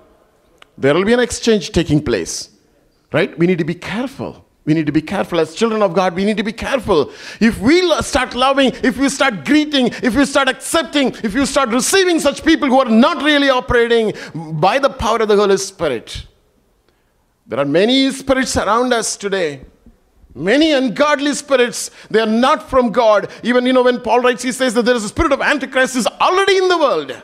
There 0.78 0.95
will 0.95 1.04
be 1.04 1.12
an 1.12 1.21
exchange 1.21 1.71
taking 1.71 2.02
place, 2.02 2.49
right? 3.12 3.38
We 3.38 3.47
need 3.47 3.59
to 3.59 3.64
be 3.64 3.75
careful. 3.75 4.43
We 4.64 4.73
need 4.73 4.87
to 4.87 4.92
be 4.92 5.02
careful. 5.02 5.40
As 5.40 5.54
children 5.54 5.83
of 5.83 5.92
God, 5.92 6.14
we 6.14 6.25
need 6.25 6.38
to 6.38 6.42
be 6.42 6.52
careful. 6.52 7.12
If 7.38 7.61
we 7.61 7.83
start 8.00 8.35
loving, 8.35 8.73
if 8.83 8.97
we 8.97 9.11
start 9.11 9.44
greeting, 9.44 9.88
if 10.02 10.16
we 10.16 10.25
start 10.25 10.49
accepting, 10.49 11.09
if 11.23 11.35
you 11.35 11.44
start 11.44 11.68
receiving 11.68 12.18
such 12.18 12.44
people 12.44 12.68
who 12.68 12.80
are 12.80 12.88
not 12.88 13.23
really 13.23 13.50
operating 13.50 14.14
by 14.35 14.78
the 14.78 14.88
power 14.88 15.21
of 15.21 15.28
the 15.28 15.37
Holy 15.37 15.59
Spirit, 15.59 16.26
there 17.47 17.59
are 17.59 17.66
many 17.66 18.11
spirits 18.11 18.56
around 18.56 18.94
us 18.94 19.18
today. 19.18 19.66
Many 20.35 20.73
ungodly 20.73 21.35
spirits, 21.35 21.90
they 22.11 22.18
are 22.18 22.26
not 22.26 22.68
from 22.68 22.90
God. 22.90 23.30
Even, 23.44 23.66
you 23.66 23.73
know, 23.73 23.83
when 23.85 24.00
Paul 24.00 24.21
writes, 24.21 24.42
he 24.42 24.50
says 24.50 24.75
that 24.75 24.85
there 24.85 24.97
is 24.97 25.04
a 25.04 25.09
spirit 25.09 25.30
of 25.30 25.40
Antichrist 25.40 25.94
is 25.94 26.06
already 26.06 26.56
in 26.56 26.68
the 26.68 26.78
world. 26.78 27.23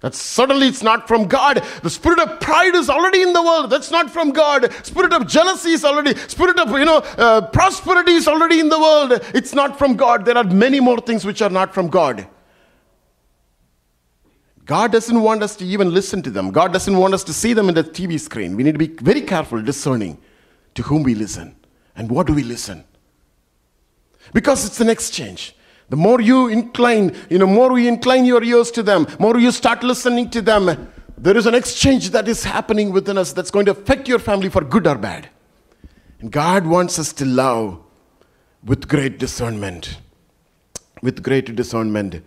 That 0.00 0.14
certainly 0.14 0.68
it's 0.68 0.82
not 0.82 1.08
from 1.08 1.26
God. 1.26 1.64
The 1.82 1.90
spirit 1.90 2.20
of 2.20 2.38
pride 2.38 2.76
is 2.76 2.88
already 2.88 3.20
in 3.20 3.32
the 3.32 3.42
world. 3.42 3.70
That's 3.70 3.90
not 3.90 4.08
from 4.10 4.30
God. 4.30 4.72
Spirit 4.84 5.12
of 5.12 5.26
jealousy 5.26 5.70
is 5.70 5.84
already, 5.84 6.14
spirit 6.28 6.58
of, 6.60 6.70
you 6.70 6.84
know, 6.84 6.98
uh, 7.16 7.48
prosperity 7.48 8.12
is 8.12 8.28
already 8.28 8.60
in 8.60 8.68
the 8.68 8.78
world. 8.78 9.20
It's 9.34 9.54
not 9.54 9.76
from 9.76 9.96
God. 9.96 10.24
There 10.24 10.36
are 10.36 10.44
many 10.44 10.78
more 10.78 10.98
things 11.00 11.24
which 11.24 11.42
are 11.42 11.50
not 11.50 11.74
from 11.74 11.88
God. 11.88 12.28
God 14.64 14.92
doesn't 14.92 15.20
want 15.20 15.42
us 15.42 15.56
to 15.56 15.64
even 15.64 15.92
listen 15.92 16.22
to 16.22 16.30
them. 16.30 16.50
God 16.50 16.72
doesn't 16.72 16.96
want 16.96 17.14
us 17.14 17.24
to 17.24 17.32
see 17.32 17.54
them 17.54 17.68
in 17.68 17.74
the 17.74 17.82
TV 17.82 18.20
screen. 18.20 18.54
We 18.54 18.62
need 18.62 18.72
to 18.72 18.78
be 18.78 18.88
very 19.02 19.22
careful, 19.22 19.62
discerning 19.62 20.18
to 20.74 20.82
whom 20.82 21.02
we 21.02 21.14
listen 21.14 21.56
and 21.96 22.10
what 22.10 22.26
do 22.26 22.34
we 22.34 22.44
listen. 22.44 22.84
Because 24.32 24.64
it's 24.64 24.80
an 24.80 24.90
exchange. 24.90 25.56
The 25.90 25.96
more 25.96 26.20
you 26.20 26.48
incline, 26.48 27.16
you 27.30 27.38
know, 27.38 27.46
more 27.46 27.78
you 27.78 27.88
incline 27.88 28.24
your 28.24 28.42
ears 28.42 28.70
to 28.72 28.82
them, 28.82 29.06
more 29.18 29.38
you 29.38 29.50
start 29.50 29.82
listening 29.82 30.30
to 30.30 30.42
them, 30.42 30.90
there 31.16 31.36
is 31.36 31.46
an 31.46 31.54
exchange 31.54 32.10
that 32.10 32.28
is 32.28 32.44
happening 32.44 32.92
within 32.92 33.18
us 33.18 33.32
that's 33.32 33.50
going 33.50 33.66
to 33.66 33.72
affect 33.72 34.06
your 34.06 34.18
family 34.18 34.48
for 34.48 34.62
good 34.62 34.86
or 34.86 34.96
bad. 34.96 35.28
And 36.20 36.30
God 36.30 36.66
wants 36.66 36.98
us 36.98 37.12
to 37.14 37.24
love 37.24 37.80
with 38.64 38.88
great 38.88 39.18
discernment. 39.18 39.98
With 41.02 41.22
great 41.22 41.54
discernment. 41.54 42.22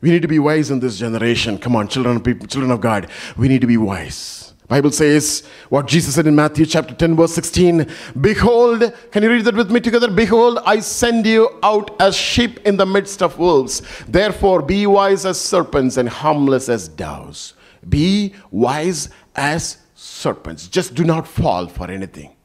We 0.00 0.10
need 0.10 0.22
to 0.22 0.28
be 0.28 0.38
wise 0.38 0.70
in 0.70 0.80
this 0.80 0.98
generation. 0.98 1.58
Come 1.58 1.76
on, 1.76 1.88
children 1.88 2.16
of 2.16 2.24
people, 2.24 2.46
children 2.46 2.70
of 2.70 2.80
God. 2.80 3.10
We 3.36 3.48
need 3.48 3.60
to 3.60 3.66
be 3.66 3.76
wise. 3.76 4.49
Bible 4.70 4.92
says 4.92 5.42
what 5.68 5.88
Jesus 5.88 6.14
said 6.14 6.28
in 6.28 6.36
Matthew 6.36 6.64
chapter 6.64 6.94
10 6.94 7.16
verse 7.16 7.34
16, 7.34 7.88
behold, 8.20 8.92
can 9.10 9.24
you 9.24 9.28
read 9.28 9.44
that 9.46 9.56
with 9.56 9.68
me 9.68 9.80
together? 9.80 10.08
Behold, 10.08 10.60
I 10.64 10.78
send 10.78 11.26
you 11.26 11.58
out 11.64 12.00
as 12.00 12.14
sheep 12.14 12.60
in 12.64 12.76
the 12.76 12.86
midst 12.86 13.20
of 13.20 13.36
wolves. 13.36 13.82
Therefore, 14.06 14.62
be 14.62 14.86
wise 14.86 15.26
as 15.26 15.40
serpents 15.40 15.96
and 15.96 16.08
harmless 16.08 16.68
as 16.68 16.86
doves. 16.86 17.54
Be 17.88 18.32
wise 18.52 19.08
as 19.34 19.78
serpents. 19.96 20.68
Just 20.68 20.94
do 20.94 21.02
not 21.02 21.26
fall 21.26 21.66
for 21.66 21.90
anything. 21.90 22.36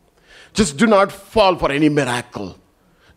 Just 0.52 0.78
do 0.78 0.88
not 0.88 1.12
fall 1.12 1.56
for 1.56 1.72
any 1.72 1.90
miracle. 1.90 2.58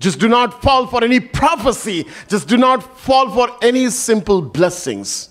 Just 0.00 0.18
do 0.18 0.28
not 0.28 0.60
fall 0.62 0.86
for 0.86 1.02
any 1.02 1.18
prophecy. 1.18 2.06
Just 2.28 2.46
do 2.46 2.58
not 2.58 2.98
fall 2.98 3.30
for 3.30 3.56
any 3.62 3.88
simple 3.88 4.42
blessings. 4.42 5.30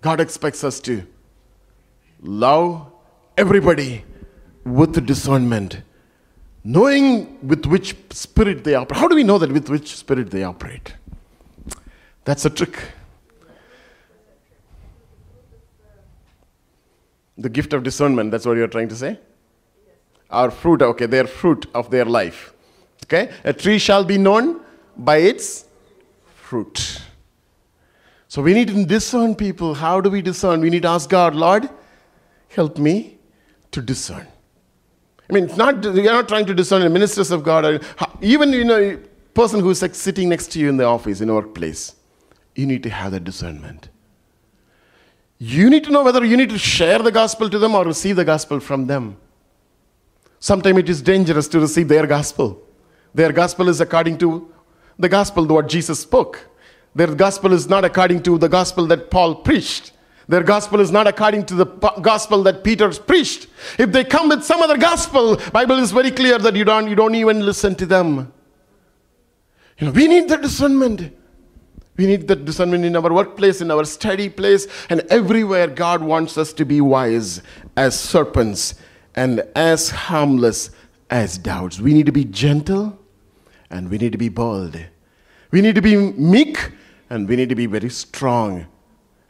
God 0.00 0.20
expects 0.20 0.64
us 0.64 0.80
to 0.80 1.06
love 2.22 2.86
everybody 3.36 4.04
with 4.64 5.04
discernment, 5.06 5.82
knowing 6.62 7.46
with 7.46 7.66
which 7.66 7.96
spirit 8.10 8.64
they 8.64 8.74
operate. 8.74 9.00
How 9.00 9.08
do 9.08 9.14
we 9.14 9.22
know 9.24 9.38
that 9.38 9.50
with 9.50 9.68
which 9.68 9.96
spirit 9.96 10.30
they 10.30 10.42
operate? 10.42 10.94
That's 12.24 12.44
a 12.44 12.50
trick. 12.50 12.78
The 17.38 17.48
gift 17.48 17.72
of 17.72 17.82
discernment, 17.82 18.30
that's 18.30 18.44
what 18.44 18.56
you're 18.58 18.68
trying 18.68 18.88
to 18.88 18.96
say? 18.96 19.18
Our 20.30 20.50
fruit, 20.50 20.82
okay, 20.82 21.06
their 21.06 21.26
fruit 21.26 21.66
of 21.74 21.90
their 21.90 22.04
life. 22.04 22.52
Okay? 23.04 23.32
A 23.44 23.52
tree 23.52 23.78
shall 23.78 24.04
be 24.04 24.18
known 24.18 24.60
by 24.96 25.16
its 25.16 25.64
fruit. 26.36 27.00
So 28.28 28.42
we 28.42 28.52
need 28.52 28.68
to 28.68 28.84
discern 28.84 29.34
people. 29.34 29.74
How 29.74 30.00
do 30.00 30.10
we 30.10 30.20
discern? 30.22 30.60
We 30.60 30.70
need 30.70 30.82
to 30.82 30.88
ask 30.88 31.08
God, 31.08 31.34
Lord, 31.34 31.68
help 32.50 32.78
me 32.78 33.18
to 33.70 33.80
discern. 33.80 34.26
I 35.28 35.32
mean, 35.32 35.44
it's 35.44 35.56
not, 35.56 35.82
you're 35.84 36.12
not 36.12 36.28
trying 36.28 36.46
to 36.46 36.54
discern 36.54 36.82
the 36.82 36.90
ministers 36.90 37.30
of 37.30 37.44
God. 37.44 37.64
or 37.64 37.80
Even, 38.20 38.52
you 38.52 38.64
know, 38.64 38.78
a 38.78 38.96
person 39.32 39.60
who's 39.60 39.80
like 39.80 39.94
sitting 39.94 40.28
next 40.28 40.48
to 40.52 40.58
you 40.58 40.68
in 40.68 40.76
the 40.76 40.84
office, 40.84 41.20
in 41.20 41.28
the 41.28 41.34
workplace, 41.34 41.94
you 42.56 42.66
need 42.66 42.82
to 42.82 42.90
have 42.90 43.12
that 43.12 43.24
discernment. 43.24 43.88
You 45.38 45.70
need 45.70 45.84
to 45.84 45.90
know 45.90 46.02
whether 46.02 46.24
you 46.24 46.36
need 46.36 46.50
to 46.50 46.58
share 46.58 46.98
the 46.98 47.12
gospel 47.12 47.48
to 47.48 47.58
them 47.58 47.74
or 47.74 47.84
receive 47.84 48.16
the 48.16 48.24
gospel 48.24 48.60
from 48.60 48.86
them. 48.86 49.16
Sometimes 50.40 50.78
it 50.78 50.88
is 50.88 51.00
dangerous 51.00 51.46
to 51.48 51.60
receive 51.60 51.88
their 51.88 52.06
gospel. 52.06 52.60
Their 53.14 53.32
gospel 53.32 53.68
is 53.68 53.80
according 53.80 54.18
to 54.18 54.52
the 54.98 55.08
gospel, 55.08 55.46
what 55.46 55.68
Jesus 55.68 56.00
spoke. 56.00 56.46
Their 56.94 57.14
gospel 57.14 57.52
is 57.52 57.68
not 57.68 57.84
according 57.84 58.22
to 58.24 58.36
the 58.36 58.48
gospel 58.48 58.86
that 58.88 59.10
Paul 59.10 59.36
preached. 59.36 59.92
Their 60.30 60.44
gospel 60.44 60.78
is 60.78 60.92
not 60.92 61.08
according 61.08 61.46
to 61.46 61.56
the 61.56 61.66
gospel 62.02 62.44
that 62.44 62.62
Peter 62.62 62.88
preached. 62.92 63.48
If 63.80 63.90
they 63.90 64.04
come 64.04 64.28
with 64.28 64.44
some 64.44 64.62
other 64.62 64.78
gospel, 64.78 65.36
Bible 65.52 65.78
is 65.78 65.90
very 65.90 66.12
clear 66.12 66.38
that 66.38 66.54
you 66.54 66.64
don't, 66.64 66.88
you 66.88 66.94
don't 66.94 67.16
even 67.16 67.44
listen 67.44 67.74
to 67.74 67.84
them. 67.84 68.32
You 69.78 69.88
know, 69.88 69.92
we 69.92 70.06
need 70.06 70.28
the 70.28 70.36
discernment. 70.36 71.16
We 71.96 72.06
need 72.06 72.28
that 72.28 72.44
discernment 72.44 72.84
in 72.84 72.94
our 72.94 73.12
workplace, 73.12 73.60
in 73.60 73.72
our 73.72 73.84
study 73.84 74.28
place, 74.28 74.68
and 74.88 75.00
everywhere 75.10 75.66
God 75.66 76.00
wants 76.00 76.38
us 76.38 76.52
to 76.52 76.64
be 76.64 76.80
wise 76.80 77.42
as 77.76 77.98
serpents 77.98 78.76
and 79.16 79.42
as 79.56 79.90
harmless 79.90 80.70
as 81.10 81.38
doubts. 81.38 81.80
We 81.80 81.92
need 81.92 82.06
to 82.06 82.12
be 82.12 82.24
gentle 82.24 82.96
and 83.68 83.90
we 83.90 83.98
need 83.98 84.12
to 84.12 84.18
be 84.18 84.28
bold. 84.28 84.78
We 85.50 85.60
need 85.60 85.74
to 85.74 85.82
be 85.82 85.96
meek 85.96 86.70
and 87.10 87.28
we 87.28 87.34
need 87.34 87.48
to 87.48 87.56
be 87.56 87.66
very 87.66 87.90
strong. 87.90 88.68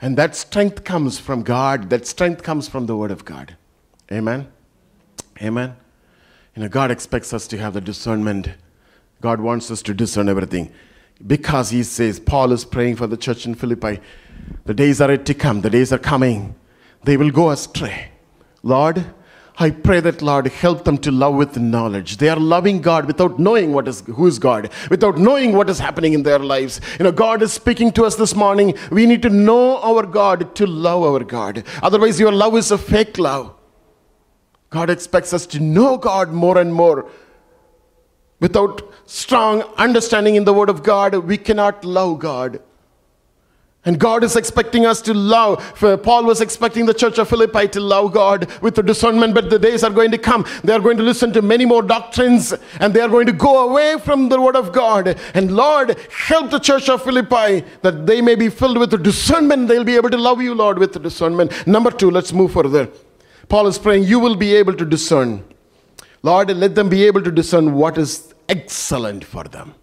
And 0.02 0.16
that 0.16 0.34
strength 0.34 0.84
comes 0.84 1.18
from 1.18 1.42
God. 1.42 1.90
That 1.90 2.06
strength 2.06 2.42
comes 2.42 2.68
from 2.68 2.86
the 2.86 2.96
Word 2.96 3.10
of 3.10 3.24
God. 3.24 3.56
Amen. 4.10 4.48
Amen. 5.42 5.76
You 6.54 6.62
know, 6.62 6.68
God 6.68 6.90
expects 6.90 7.32
us 7.32 7.46
to 7.48 7.58
have 7.58 7.74
the 7.74 7.80
discernment. 7.80 8.50
God 9.20 9.40
wants 9.40 9.70
us 9.70 9.82
to 9.82 9.94
discern 9.94 10.28
everything. 10.28 10.72
Because 11.26 11.70
He 11.70 11.82
says, 11.82 12.18
Paul 12.18 12.52
is 12.52 12.64
praying 12.64 12.96
for 12.96 13.06
the 13.06 13.16
church 13.16 13.44
in 13.44 13.54
Philippi. 13.54 14.00
The 14.64 14.74
days 14.74 15.00
are 15.00 15.10
yet 15.10 15.26
to 15.26 15.34
come, 15.34 15.60
the 15.60 15.70
days 15.70 15.92
are 15.92 15.98
coming. 15.98 16.54
They 17.04 17.16
will 17.16 17.30
go 17.30 17.50
astray. 17.50 18.10
Lord, 18.62 19.04
I 19.62 19.70
pray 19.70 20.00
that, 20.00 20.22
Lord, 20.22 20.46
help 20.46 20.84
them 20.84 20.96
to 20.98 21.10
love 21.10 21.34
with 21.34 21.58
knowledge. 21.58 22.16
They 22.16 22.30
are 22.30 22.40
loving 22.40 22.80
God 22.80 23.04
without 23.04 23.38
knowing 23.38 23.74
what 23.74 23.86
is, 23.88 24.00
who 24.00 24.26
is 24.26 24.38
God, 24.38 24.70
without 24.88 25.18
knowing 25.18 25.52
what 25.52 25.68
is 25.68 25.78
happening 25.78 26.14
in 26.14 26.22
their 26.22 26.38
lives. 26.38 26.80
You 26.98 27.04
know, 27.04 27.12
God 27.12 27.42
is 27.42 27.52
speaking 27.52 27.92
to 27.92 28.04
us 28.04 28.16
this 28.16 28.34
morning. 28.34 28.74
We 28.90 29.04
need 29.04 29.20
to 29.20 29.28
know 29.28 29.76
our 29.82 30.06
God 30.06 30.54
to 30.54 30.66
love 30.66 31.02
our 31.02 31.22
God. 31.22 31.62
Otherwise, 31.82 32.18
your 32.18 32.32
love 32.32 32.56
is 32.56 32.70
a 32.70 32.78
fake 32.78 33.18
love. 33.18 33.54
God 34.70 34.88
expects 34.88 35.34
us 35.34 35.44
to 35.48 35.60
know 35.60 35.98
God 35.98 36.32
more 36.32 36.56
and 36.56 36.72
more. 36.72 37.10
Without 38.40 38.90
strong 39.04 39.60
understanding 39.76 40.36
in 40.36 40.44
the 40.44 40.54
Word 40.54 40.70
of 40.70 40.82
God, 40.82 41.14
we 41.14 41.36
cannot 41.36 41.84
love 41.84 42.20
God. 42.20 42.62
And 43.86 43.98
God 43.98 44.22
is 44.24 44.36
expecting 44.36 44.84
us 44.84 45.00
to 45.02 45.14
love. 45.14 45.74
Paul 46.02 46.24
was 46.24 46.42
expecting 46.42 46.84
the 46.84 46.92
church 46.92 47.18
of 47.18 47.30
Philippi 47.30 47.66
to 47.68 47.80
love 47.80 48.12
God 48.12 48.50
with 48.60 48.74
the 48.74 48.82
discernment, 48.82 49.34
but 49.34 49.48
the 49.48 49.58
days 49.58 49.82
are 49.82 49.90
going 49.90 50.10
to 50.10 50.18
come. 50.18 50.44
They 50.62 50.74
are 50.74 50.80
going 50.80 50.98
to 50.98 51.02
listen 51.02 51.32
to 51.32 51.40
many 51.40 51.64
more 51.64 51.80
doctrines 51.80 52.52
and 52.78 52.92
they 52.92 53.00
are 53.00 53.08
going 53.08 53.24
to 53.26 53.32
go 53.32 53.70
away 53.70 53.98
from 53.98 54.28
the 54.28 54.38
word 54.38 54.54
of 54.54 54.72
God. 54.72 55.18
And 55.32 55.56
Lord, 55.56 55.98
help 56.10 56.50
the 56.50 56.58
church 56.58 56.90
of 56.90 57.02
Philippi 57.02 57.64
that 57.80 58.06
they 58.06 58.20
may 58.20 58.34
be 58.34 58.50
filled 58.50 58.76
with 58.76 58.90
the 58.90 58.98
discernment. 58.98 59.68
They'll 59.68 59.82
be 59.82 59.96
able 59.96 60.10
to 60.10 60.18
love 60.18 60.42
you, 60.42 60.54
Lord, 60.54 60.78
with 60.78 60.92
the 60.92 61.00
discernment. 61.00 61.66
Number 61.66 61.90
two, 61.90 62.10
let's 62.10 62.34
move 62.34 62.52
further. 62.52 62.90
Paul 63.48 63.66
is 63.66 63.78
praying, 63.78 64.04
You 64.04 64.20
will 64.20 64.36
be 64.36 64.54
able 64.56 64.74
to 64.74 64.84
discern. 64.84 65.42
Lord, 66.22 66.54
let 66.54 66.74
them 66.74 66.90
be 66.90 67.06
able 67.06 67.22
to 67.22 67.30
discern 67.30 67.72
what 67.72 67.96
is 67.96 68.34
excellent 68.46 69.24
for 69.24 69.44
them. 69.44 69.74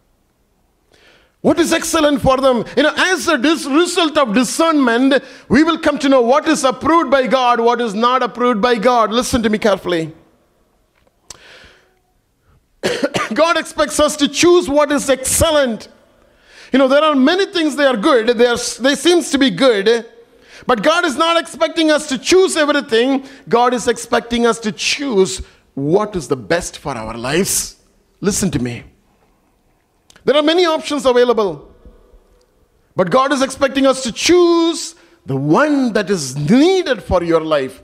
What 1.48 1.60
is 1.60 1.72
excellent 1.72 2.22
for 2.22 2.36
them? 2.36 2.66
You 2.76 2.84
know, 2.84 2.94
as 2.98 3.30
a 3.30 3.38
dis- 3.38 3.66
result 3.66 4.18
of 4.18 4.34
discernment, 4.34 5.24
we 5.48 5.64
will 5.64 5.80
come 5.80 5.98
to 6.00 6.10
know 6.10 6.22
what 6.22 6.46
is 6.46 6.66
approved 6.66 7.10
by 7.10 7.26
God, 7.26 7.62
what 7.62 7.80
is 7.80 7.94
not 7.94 8.22
approved 8.22 8.60
by 8.60 8.76
God. 8.76 9.14
Listen 9.14 9.42
to 9.44 9.50
me 9.50 9.58
carefully. 9.58 10.14
God 13.34 13.58
expects 13.58 13.98
us 13.98 14.18
to 14.18 14.28
choose 14.28 14.68
what 14.68 14.92
is 14.92 15.10
excellent. 15.10 15.88
You 16.74 16.80
know, 16.80 16.90
there 16.90 17.02
are 17.02 17.16
many 17.16 17.46
things 17.46 17.78
they 17.78 17.86
are 17.86 17.96
good, 17.96 18.28
they, 18.38 18.48
are, 18.48 18.58
they 18.82 18.96
seems 18.96 19.32
to 19.32 19.38
be 19.38 19.50
good, 19.50 20.06
but 20.66 20.84
God 20.84 21.06
is 21.06 21.16
not 21.16 21.40
expecting 21.40 21.92
us 21.92 22.10
to 22.10 22.18
choose 22.18 22.58
everything. 22.58 23.26
God 23.48 23.74
is 23.74 23.88
expecting 23.88 24.46
us 24.46 24.60
to 24.60 24.74
choose 24.74 25.42
what 25.76 26.14
is 26.14 26.28
the 26.28 26.36
best 26.36 26.78
for 26.78 26.92
our 26.92 27.16
lives. 27.16 27.78
Listen 28.20 28.52
to 28.52 28.60
me. 28.60 28.84
There 30.28 30.36
are 30.36 30.44
many 30.44 30.66
options 30.66 31.06
available. 31.06 31.74
But 32.98 33.10
God 33.10 33.32
is 33.32 33.42
expecting 33.42 33.88
us 33.88 34.04
to 34.04 34.12
choose 34.12 34.94
the 35.26 35.38
one 35.38 35.94
that 35.94 36.10
is 36.10 36.36
needed 36.36 37.02
for 37.02 37.24
your 37.24 37.40
life. 37.40 37.82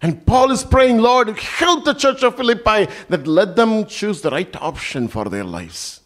And 0.00 0.24
Paul 0.24 0.52
is 0.52 0.62
praying, 0.62 0.98
Lord, 0.98 1.36
help 1.36 1.84
the 1.84 1.94
church 1.94 2.22
of 2.22 2.36
Philippi 2.36 2.86
that 3.08 3.26
let 3.26 3.56
them 3.56 3.86
choose 3.86 4.20
the 4.20 4.30
right 4.30 4.54
option 4.62 5.08
for 5.08 5.24
their 5.24 5.42
lives. 5.42 6.00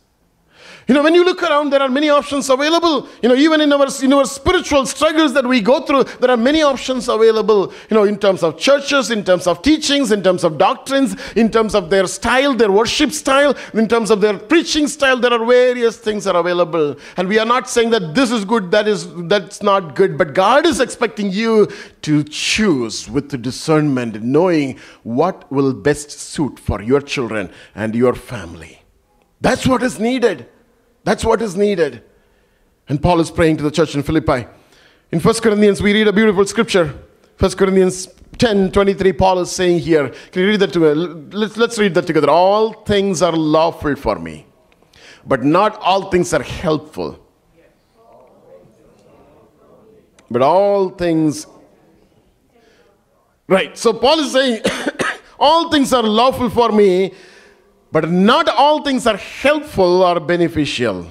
You 0.88 0.94
know, 0.94 1.03
when 1.03 1.14
you 1.14 1.22
look 1.22 1.42
around, 1.42 1.68
there 1.68 1.83
are 1.83 1.90
many 1.90 2.09
options 2.09 2.48
available. 2.48 3.07
You 3.22 3.29
know, 3.29 3.35
even 3.35 3.61
in 3.61 3.70
our, 3.74 3.88
in 4.03 4.11
our 4.14 4.24
spiritual 4.24 4.87
struggles 4.87 5.35
that 5.35 5.46
we 5.46 5.61
go 5.61 5.83
through, 5.83 6.05
there 6.05 6.31
are 6.31 6.37
many 6.38 6.62
options 6.62 7.11
available. 7.11 7.74
You 7.90 7.94
know, 7.94 8.05
in 8.05 8.18
terms 8.18 8.42
of 8.42 8.59
churches, 8.59 9.11
in 9.11 9.22
terms 9.22 9.46
of 9.46 9.61
teachings, 9.61 10.12
in 10.12 10.22
terms 10.22 10.44
of 10.44 10.57
doctrines, 10.57 11.14
in 11.37 11.51
terms 11.51 11.74
of 11.74 11.90
their 11.90 12.07
style, 12.07 12.55
their 12.55 12.72
worship 12.72 13.12
style, 13.12 13.55
in 13.74 13.87
terms 13.87 14.11
of 14.11 14.22
their 14.22 14.38
preaching 14.38 14.87
style, 14.87 15.18
there 15.18 15.31
are 15.31 15.44
various 15.44 15.98
things 15.98 16.24
that 16.24 16.35
are 16.35 16.40
available. 16.40 16.96
And 17.18 17.29
we 17.29 17.38
are 17.38 17.44
not 17.44 17.68
saying 17.68 17.90
that 17.90 18.14
this 18.14 18.31
is 18.31 18.46
good, 18.46 18.70
that 18.70 18.88
is 18.88 19.12
that's 19.24 19.62
not 19.62 19.94
good, 19.94 20.16
but 20.16 20.33
God 20.33 20.64
is 20.64 20.81
expecting 20.81 21.31
you 21.31 21.68
to 22.01 22.24
choose 22.24 23.11
with 23.11 23.42
discernment, 23.42 24.22
knowing 24.22 24.79
what 25.03 25.53
will 25.53 25.74
best 25.74 26.11
suit 26.12 26.59
for 26.59 26.81
your 26.81 27.03
children 27.03 27.51
and 27.74 27.94
your 27.94 28.14
family. 28.14 28.81
That's 29.42 29.66
what 29.66 29.83
is 29.83 30.01
needed. 30.01 30.48
That's 31.05 31.25
what 31.25 31.43
is 31.43 31.57
needed. 31.57 32.03
And 32.89 33.03
Paul 33.03 33.21
is 33.21 33.31
praying 33.31 33.59
to 33.59 33.63
the 33.63 33.71
church 33.71 33.95
in 33.95 34.03
Philippi. 34.03 34.47
In 35.11 35.21
1 35.21 35.35
Corinthians, 35.37 35.83
we 35.83 35.93
read 35.93 36.09
a 36.09 36.13
beautiful 36.13 36.47
scripture. 36.47 36.95
1 37.39 37.53
Corinthians 37.53 38.09
10 38.39 38.73
23, 38.73 39.13
Paul 39.13 39.41
is 39.41 39.51
saying 39.51 39.81
here. 39.81 40.11
Can 40.33 40.43
you 40.43 40.49
read 40.49 40.61
that 40.61 40.73
to 40.73 40.81
me? 40.81 40.89
Let's, 41.37 41.57
let's 41.57 41.79
read 41.79 41.95
that 41.95 42.07
together. 42.07 42.31
All 42.31 42.73
things 42.73 43.23
are 43.23 43.33
lawful 43.33 43.97
for 43.97 44.19
me, 44.19 44.47
but 45.27 45.45
not 45.45 45.77
all 45.81 46.11
things 46.11 46.33
are 46.33 46.43
helpful. 46.43 47.19
But 50.31 50.43
all 50.43 50.91
things. 50.91 51.47
Right, 53.47 53.77
so 53.79 53.95
Paul 53.95 54.21
is 54.21 54.33
saying, 54.33 54.63
all 55.39 55.71
things 55.71 55.93
are 55.95 56.03
lawful 56.03 56.51
for 56.51 56.71
me, 56.71 57.15
but 57.90 58.11
not 58.11 58.48
all 58.48 58.83
things 58.83 59.07
are 59.07 59.16
helpful 59.16 60.03
or 60.03 60.20
beneficial. 60.20 61.07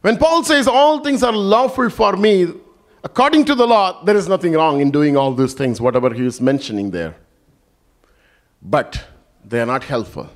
When 0.00 0.16
Paul 0.16 0.44
says 0.44 0.66
all 0.66 1.00
things 1.00 1.22
are 1.22 1.32
lawful 1.32 1.90
for 1.90 2.16
me, 2.16 2.52
according 3.04 3.44
to 3.46 3.54
the 3.54 3.66
law, 3.66 4.02
there 4.04 4.16
is 4.16 4.28
nothing 4.28 4.52
wrong 4.52 4.80
in 4.80 4.90
doing 4.90 5.16
all 5.16 5.32
those 5.32 5.54
things, 5.54 5.80
whatever 5.80 6.12
he 6.12 6.26
is 6.26 6.40
mentioning 6.40 6.90
there. 6.90 7.16
But 8.60 9.04
they 9.44 9.60
are 9.60 9.66
not 9.66 9.84
helpful, 9.84 10.28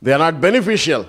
they 0.00 0.12
are 0.12 0.18
not 0.18 0.40
beneficial. 0.40 1.06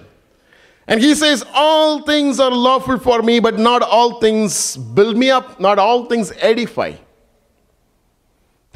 And 0.90 1.02
he 1.02 1.16
says, 1.16 1.44
All 1.54 2.04
things 2.04 2.40
are 2.40 2.50
lawful 2.50 2.98
for 2.98 3.22
me, 3.22 3.42
but 3.42 3.60
not 3.60 3.82
all 3.82 4.22
things 4.22 4.78
build 4.78 5.18
me 5.18 5.30
up, 5.30 5.60
not 5.60 5.78
all 5.78 6.06
things 6.06 6.32
edify. 6.38 6.94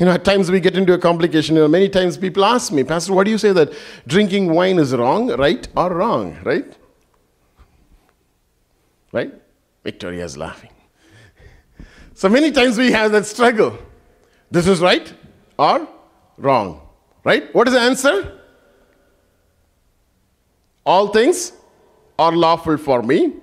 You 0.01 0.05
know, 0.05 0.13
at 0.13 0.25
times 0.25 0.49
we 0.49 0.59
get 0.59 0.75
into 0.75 0.93
a 0.93 0.97
complication. 0.97 1.55
You 1.55 1.61
know, 1.61 1.67
many 1.67 1.87
times 1.87 2.17
people 2.17 2.43
ask 2.43 2.71
me, 2.71 2.83
Pastor, 2.83 3.13
what 3.13 3.25
do 3.25 3.29
you 3.29 3.37
say 3.37 3.51
that 3.53 3.71
drinking 4.07 4.51
wine 4.51 4.79
is 4.79 4.95
wrong, 4.95 5.27
right, 5.37 5.67
or 5.77 5.93
wrong, 5.93 6.39
right? 6.43 6.75
Right? 9.11 9.31
Victoria 9.83 10.25
is 10.25 10.35
laughing. 10.35 10.71
So 12.15 12.29
many 12.29 12.51
times 12.51 12.79
we 12.79 12.91
have 12.91 13.11
that 13.11 13.27
struggle. 13.27 13.77
This 14.49 14.65
is 14.65 14.81
right 14.81 15.13
or 15.59 15.87
wrong, 16.37 16.81
right? 17.23 17.53
What 17.53 17.67
is 17.67 17.75
the 17.75 17.81
answer? 17.81 18.39
All 20.83 21.09
things 21.09 21.51
are 22.17 22.31
lawful 22.31 22.77
for 22.77 23.03
me, 23.03 23.33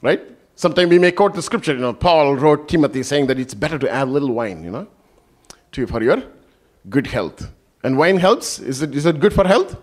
right? 0.00 0.22
Sometimes 0.54 0.90
we 0.90 1.00
may 1.00 1.10
quote 1.10 1.34
the 1.34 1.42
scripture, 1.42 1.74
you 1.74 1.80
know, 1.80 1.92
Paul 1.92 2.36
wrote 2.36 2.68
Timothy 2.68 3.02
saying 3.02 3.26
that 3.26 3.40
it's 3.40 3.54
better 3.54 3.80
to 3.80 3.90
add 3.90 4.08
little 4.10 4.32
wine, 4.32 4.62
you 4.62 4.70
know, 4.70 4.86
to, 5.74 5.86
for 5.86 6.02
your 6.02 6.22
good 6.88 7.06
health. 7.06 7.50
And 7.82 7.98
wine 7.98 8.16
helps. 8.16 8.58
Is 8.58 8.82
it, 8.82 8.94
is 8.94 9.06
it 9.06 9.20
good 9.20 9.32
for 9.32 9.46
health? 9.46 9.76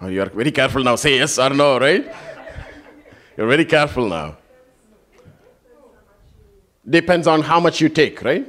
Oh, 0.00 0.08
you 0.08 0.22
are 0.22 0.30
very 0.30 0.52
careful 0.52 0.82
now. 0.82 0.96
Say 0.96 1.16
yes 1.16 1.38
or 1.38 1.50
no, 1.50 1.78
right? 1.78 2.14
You're 3.36 3.48
very 3.48 3.64
careful 3.64 4.08
now. 4.08 4.36
Depends 6.88 7.26
on 7.26 7.42
how 7.42 7.60
much 7.60 7.80
you 7.80 7.88
take, 7.88 8.22
right? 8.22 8.46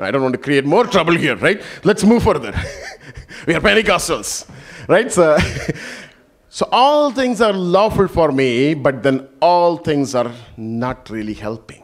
I 0.00 0.10
don't 0.10 0.22
want 0.22 0.34
to 0.34 0.38
create 0.38 0.64
more 0.64 0.84
trouble 0.84 1.16
here, 1.16 1.36
right? 1.36 1.62
Let's 1.84 2.04
move 2.04 2.22
further. 2.22 2.52
we 3.46 3.54
are 3.54 3.60
Pentecostals, 3.60 4.48
right? 4.88 5.10
So, 5.10 5.38
so 6.48 6.68
all 6.70 7.10
things 7.10 7.40
are 7.40 7.52
lawful 7.52 8.08
for 8.08 8.32
me, 8.32 8.74
but 8.74 9.02
then 9.02 9.28
all 9.40 9.76
things 9.76 10.14
are 10.14 10.32
not 10.56 11.10
really 11.10 11.34
helping, 11.34 11.82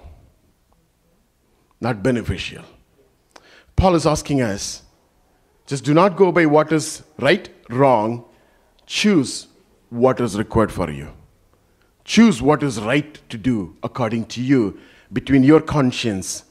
not 1.81 2.03
beneficial. 2.03 2.65
Paul 3.77 3.95
is 3.95 4.07
asking 4.07 4.41
us 4.43 4.83
just 5.67 5.85
do 5.85 5.95
not 5.95 6.17
go 6.17 6.31
by 6.31 6.45
what 6.47 6.73
is 6.73 7.03
right, 7.19 7.49
wrong. 7.71 8.25
Choose 8.87 9.49
what 9.89 10.21
is 10.21 10.37
required 10.37 10.71
for 10.71 10.91
you. 10.91 11.09
Choose 12.05 12.43
what 12.43 12.63
is 12.63 12.81
right 12.81 13.19
to 13.31 13.39
do 13.39 13.77
according 13.83 14.27
to 14.27 14.43
you 14.43 14.79
between 15.13 15.43
your 15.43 15.61
conscience 15.61 16.45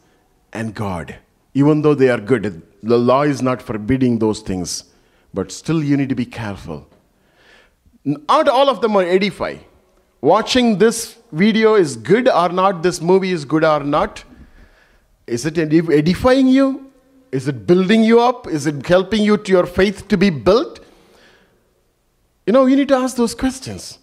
and 0.51 0.73
God. 0.73 1.17
Even 1.53 1.83
though 1.83 1.93
they 1.93 2.09
are 2.09 2.19
good, 2.19 2.63
the 2.81 2.97
law 2.97 3.21
is 3.21 3.41
not 3.41 3.61
forbidding 3.61 4.17
those 4.17 4.39
things, 4.39 4.85
but 5.31 5.51
still 5.51 5.83
you 5.83 5.95
need 5.95 6.09
to 6.09 6.15
be 6.15 6.25
careful. 6.25 6.87
Not 8.03 8.47
all 8.47 8.67
of 8.67 8.81
them 8.81 8.95
are 8.95 9.03
edify. 9.03 9.57
Watching 10.21 10.79
this 10.79 11.17
video 11.31 11.75
is 11.75 11.95
good 11.95 12.27
or 12.27 12.49
not, 12.49 12.81
this 12.81 12.99
movie 12.99 13.31
is 13.31 13.45
good 13.45 13.63
or 13.63 13.81
not. 13.81 14.23
Is 15.27 15.45
it 15.45 15.57
edifying 15.57 16.47
you? 16.47 16.91
Is 17.33 17.47
it 17.47 17.65
building 17.65 18.03
you 18.03 18.19
up? 18.19 18.45
Is 18.47 18.67
it 18.67 18.85
helping 18.85 19.23
you 19.23 19.37
to 19.37 19.51
your 19.51 19.65
faith 19.65 20.07
to 20.09 20.17
be 20.17 20.29
built? 20.29 20.79
You 22.45 22.53
know, 22.53 22.67
you 22.67 22.75
need 22.75 22.89
to 22.89 22.95
ask 22.95 23.15
those 23.15 23.33
questions. 23.33 23.97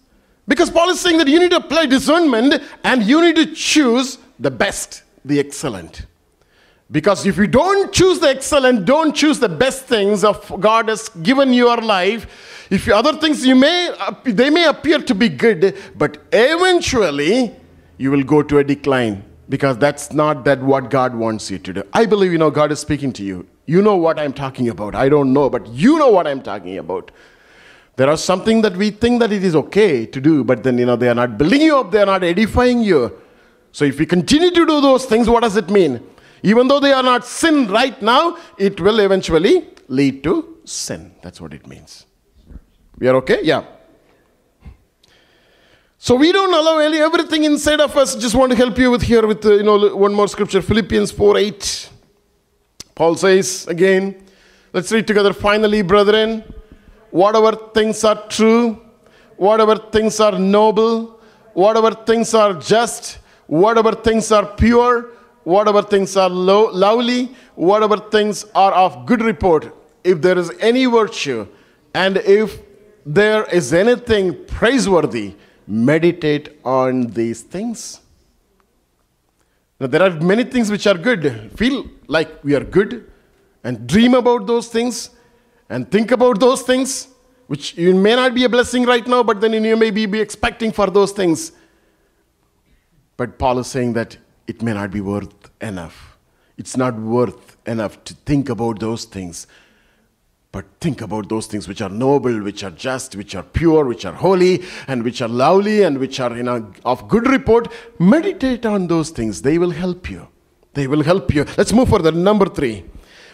Because 0.48 0.68
Paul 0.68 0.90
is 0.90 0.98
saying 0.98 1.18
that 1.18 1.28
you 1.28 1.38
need 1.38 1.52
to 1.52 1.58
apply 1.58 1.86
discernment 1.86 2.60
and 2.82 3.04
you 3.04 3.22
need 3.22 3.36
to 3.36 3.54
choose 3.54 4.18
the 4.40 4.50
best, 4.50 5.04
the 5.24 5.38
excellent. 5.38 6.06
Because 6.90 7.24
if 7.24 7.36
you 7.36 7.46
don't 7.46 7.92
choose 7.92 8.18
the 8.18 8.30
excellent, 8.30 8.84
don't 8.84 9.14
choose 9.14 9.38
the 9.38 9.48
best 9.48 9.84
things 9.84 10.24
of 10.24 10.52
God 10.58 10.88
has 10.88 11.08
given 11.08 11.52
your 11.52 11.76
life, 11.76 12.66
if 12.68 12.88
other 12.88 13.12
things 13.12 13.46
you 13.46 13.54
may 13.54 13.94
they 14.24 14.50
may 14.50 14.66
appear 14.66 14.98
to 14.98 15.14
be 15.14 15.28
good, 15.28 15.76
but 15.96 16.18
eventually 16.32 17.54
you 17.96 18.10
will 18.10 18.24
go 18.24 18.42
to 18.42 18.58
a 18.58 18.64
decline 18.64 19.22
because 19.50 19.76
that's 19.76 20.12
not 20.12 20.44
that 20.44 20.62
what 20.62 20.88
God 20.90 21.14
wants 21.14 21.50
you 21.50 21.58
to 21.58 21.72
do. 21.72 21.82
I 21.92 22.06
believe 22.06 22.32
you 22.32 22.38
know 22.38 22.50
God 22.50 22.72
is 22.72 22.78
speaking 22.78 23.12
to 23.14 23.24
you. 23.24 23.46
You 23.66 23.82
know 23.82 23.96
what 23.96 24.18
I'm 24.18 24.32
talking 24.32 24.68
about. 24.68 24.94
I 24.94 25.08
don't 25.08 25.32
know, 25.32 25.50
but 25.50 25.66
you 25.66 25.98
know 25.98 26.08
what 26.08 26.26
I'm 26.26 26.40
talking 26.40 26.78
about. 26.78 27.10
There 27.96 28.08
are 28.08 28.16
something 28.16 28.62
that 28.62 28.76
we 28.76 28.90
think 28.90 29.20
that 29.20 29.32
it 29.32 29.44
is 29.44 29.56
okay 29.56 30.06
to 30.06 30.20
do, 30.20 30.44
but 30.44 30.62
then 30.62 30.78
you 30.78 30.86
know 30.86 30.96
they 30.96 31.08
are 31.08 31.14
not 31.14 31.36
building 31.36 31.60
you 31.62 31.76
up, 31.76 31.90
they 31.90 32.00
are 32.00 32.06
not 32.06 32.22
edifying 32.22 32.80
you. 32.80 33.20
So 33.72 33.84
if 33.84 33.98
we 33.98 34.06
continue 34.06 34.50
to 34.50 34.66
do 34.66 34.80
those 34.80 35.04
things, 35.04 35.28
what 35.28 35.42
does 35.42 35.56
it 35.56 35.68
mean? 35.68 36.00
Even 36.42 36.68
though 36.68 36.80
they 36.80 36.92
are 36.92 37.02
not 37.02 37.26
sin 37.26 37.66
right 37.68 38.00
now, 38.00 38.38
it 38.56 38.80
will 38.80 39.00
eventually 39.00 39.68
lead 39.88 40.22
to 40.24 40.58
sin. 40.64 41.14
That's 41.22 41.40
what 41.40 41.52
it 41.52 41.66
means. 41.66 42.06
We 42.98 43.08
are 43.08 43.16
okay? 43.16 43.40
Yeah. 43.42 43.64
So 46.02 46.14
we 46.14 46.32
don't 46.32 46.54
allow 46.54 46.78
everything 46.78 47.44
inside 47.44 47.78
of 47.78 47.94
us. 47.94 48.16
Just 48.16 48.34
want 48.34 48.50
to 48.52 48.56
help 48.56 48.78
you 48.78 48.90
with 48.90 49.02
here 49.02 49.26
with 49.26 49.44
uh, 49.44 49.52
you 49.52 49.62
know 49.62 49.94
one 49.94 50.14
more 50.14 50.28
scripture, 50.28 50.62
Philippians 50.62 51.10
4 51.12 51.36
8. 51.36 51.90
Paul 52.94 53.16
says 53.16 53.68
again, 53.68 54.24
let's 54.72 54.90
read 54.92 55.06
together. 55.06 55.34
Finally, 55.34 55.82
brethren, 55.82 56.42
whatever 57.10 57.52
things 57.74 58.02
are 58.02 58.26
true, 58.28 58.80
whatever 59.36 59.76
things 59.76 60.18
are 60.20 60.38
noble, 60.38 61.20
whatever 61.52 61.90
things 61.90 62.32
are 62.32 62.54
just, 62.54 63.18
whatever 63.46 63.92
things 63.92 64.32
are 64.32 64.46
pure, 64.46 65.10
whatever 65.44 65.82
things 65.82 66.16
are 66.16 66.30
low, 66.30 66.70
lovely, 66.70 67.26
whatever 67.56 67.98
things 67.98 68.46
are 68.54 68.72
of 68.72 69.04
good 69.04 69.20
report, 69.20 69.70
if 70.02 70.22
there 70.22 70.38
is 70.38 70.50
any 70.60 70.86
virtue, 70.86 71.46
and 71.92 72.16
if 72.16 72.58
there 73.04 73.44
is 73.50 73.74
anything 73.74 74.46
praiseworthy, 74.46 75.34
meditate 75.70 76.58
on 76.64 77.06
these 77.06 77.42
things. 77.42 78.00
Now, 79.78 79.86
there 79.86 80.02
are 80.02 80.10
many 80.10 80.44
things 80.44 80.70
which 80.70 80.86
are 80.86 80.98
good. 80.98 81.52
Feel 81.56 81.86
like 82.08 82.42
we 82.42 82.54
are 82.54 82.64
good 82.64 83.10
and 83.62 83.86
dream 83.86 84.14
about 84.14 84.46
those 84.46 84.68
things 84.68 85.10
and 85.68 85.88
think 85.90 86.10
about 86.10 86.40
those 86.40 86.62
things, 86.62 87.08
which 87.46 87.78
you 87.78 87.94
may 87.94 88.16
not 88.16 88.34
be 88.34 88.44
a 88.44 88.48
blessing 88.48 88.84
right 88.84 89.06
now, 89.06 89.22
but 89.22 89.40
then 89.40 89.52
you 89.52 89.76
may 89.76 89.90
be, 89.90 90.06
be 90.06 90.20
expecting 90.20 90.72
for 90.72 90.88
those 90.88 91.12
things. 91.12 91.52
But 93.16 93.38
Paul 93.38 93.60
is 93.60 93.68
saying 93.68 93.92
that 93.92 94.16
it 94.48 94.62
may 94.62 94.74
not 94.74 94.90
be 94.90 95.00
worth 95.00 95.50
enough. 95.62 96.18
It's 96.58 96.76
not 96.76 96.98
worth 96.98 97.56
enough 97.66 98.02
to 98.04 98.14
think 98.14 98.48
about 98.48 98.80
those 98.80 99.04
things 99.04 99.46
but 100.52 100.64
think 100.80 101.00
about 101.00 101.28
those 101.28 101.46
things 101.46 101.68
which 101.68 101.80
are 101.80 101.88
noble, 101.88 102.42
which 102.42 102.64
are 102.64 102.72
just, 102.72 103.14
which 103.14 103.36
are 103.36 103.42
pure, 103.42 103.84
which 103.84 104.04
are 104.04 104.12
holy, 104.12 104.62
and 104.88 105.04
which 105.04 105.22
are 105.22 105.28
lovely, 105.28 105.82
and 105.82 105.98
which 105.98 106.18
are 106.18 106.30
know, 106.30 106.72
of 106.84 107.08
good 107.08 107.28
report. 107.28 107.68
Meditate 108.00 108.66
on 108.66 108.88
those 108.88 109.10
things. 109.10 109.42
They 109.42 109.58
will 109.58 109.70
help 109.70 110.10
you. 110.10 110.26
They 110.74 110.88
will 110.88 111.04
help 111.04 111.32
you. 111.32 111.44
Let's 111.56 111.72
move 111.72 111.88
further. 111.88 112.10
Number 112.10 112.46
three. 112.46 112.84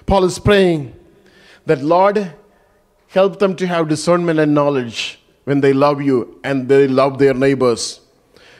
Paul 0.04 0.24
is 0.24 0.38
praying 0.38 0.94
that, 1.64 1.82
Lord, 1.82 2.34
help 3.08 3.38
them 3.38 3.56
to 3.56 3.66
have 3.66 3.88
discernment 3.88 4.38
and 4.38 4.54
knowledge 4.54 5.18
when 5.44 5.60
they 5.60 5.72
love 5.72 6.02
you 6.02 6.38
and 6.44 6.68
they 6.68 6.86
love 6.86 7.18
their 7.18 7.34
neighbors. 7.34 8.00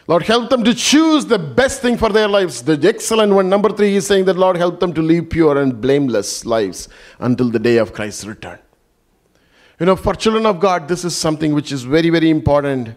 Lord, 0.08 0.22
help 0.22 0.50
them 0.50 0.62
to 0.62 0.72
choose 0.72 1.26
the 1.26 1.38
best 1.38 1.82
thing 1.82 1.96
for 1.96 2.10
their 2.10 2.28
lives, 2.28 2.62
the 2.62 2.78
excellent 2.88 3.32
one. 3.32 3.48
Number 3.48 3.70
three, 3.70 3.92
he's 3.92 4.06
saying 4.06 4.26
that, 4.26 4.36
Lord, 4.36 4.56
help 4.56 4.78
them 4.78 4.92
to 4.94 5.02
live 5.02 5.28
pure 5.28 5.60
and 5.60 5.80
blameless 5.80 6.46
lives 6.46 6.88
until 7.18 7.50
the 7.50 7.58
day 7.58 7.78
of 7.78 7.92
Christ's 7.92 8.24
return. 8.24 8.58
You 9.80 9.86
know, 9.86 9.96
for 9.96 10.14
children 10.14 10.46
of 10.46 10.60
God, 10.60 10.86
this 10.86 11.04
is 11.04 11.16
something 11.16 11.52
which 11.52 11.72
is 11.72 11.82
very, 11.82 12.10
very 12.10 12.30
important. 12.30 12.94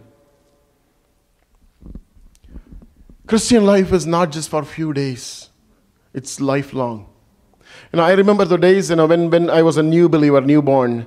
Christian 3.26 3.66
life 3.66 3.92
is 3.92 4.06
not 4.06 4.30
just 4.30 4.48
for 4.48 4.62
a 4.62 4.66
few 4.66 4.92
days, 4.92 5.50
it's 6.14 6.40
lifelong. 6.40 7.06
You 7.92 7.96
know, 7.96 8.04
I 8.04 8.12
remember 8.12 8.44
the 8.44 8.56
days, 8.56 8.90
you 8.90 8.96
know, 8.96 9.06
when, 9.06 9.30
when 9.30 9.50
I 9.50 9.62
was 9.62 9.76
a 9.76 9.82
new 9.82 10.08
believer, 10.08 10.40
newborn, 10.40 11.06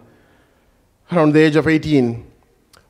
around 1.12 1.34
the 1.34 1.40
age 1.40 1.56
of 1.56 1.68
18, 1.68 2.26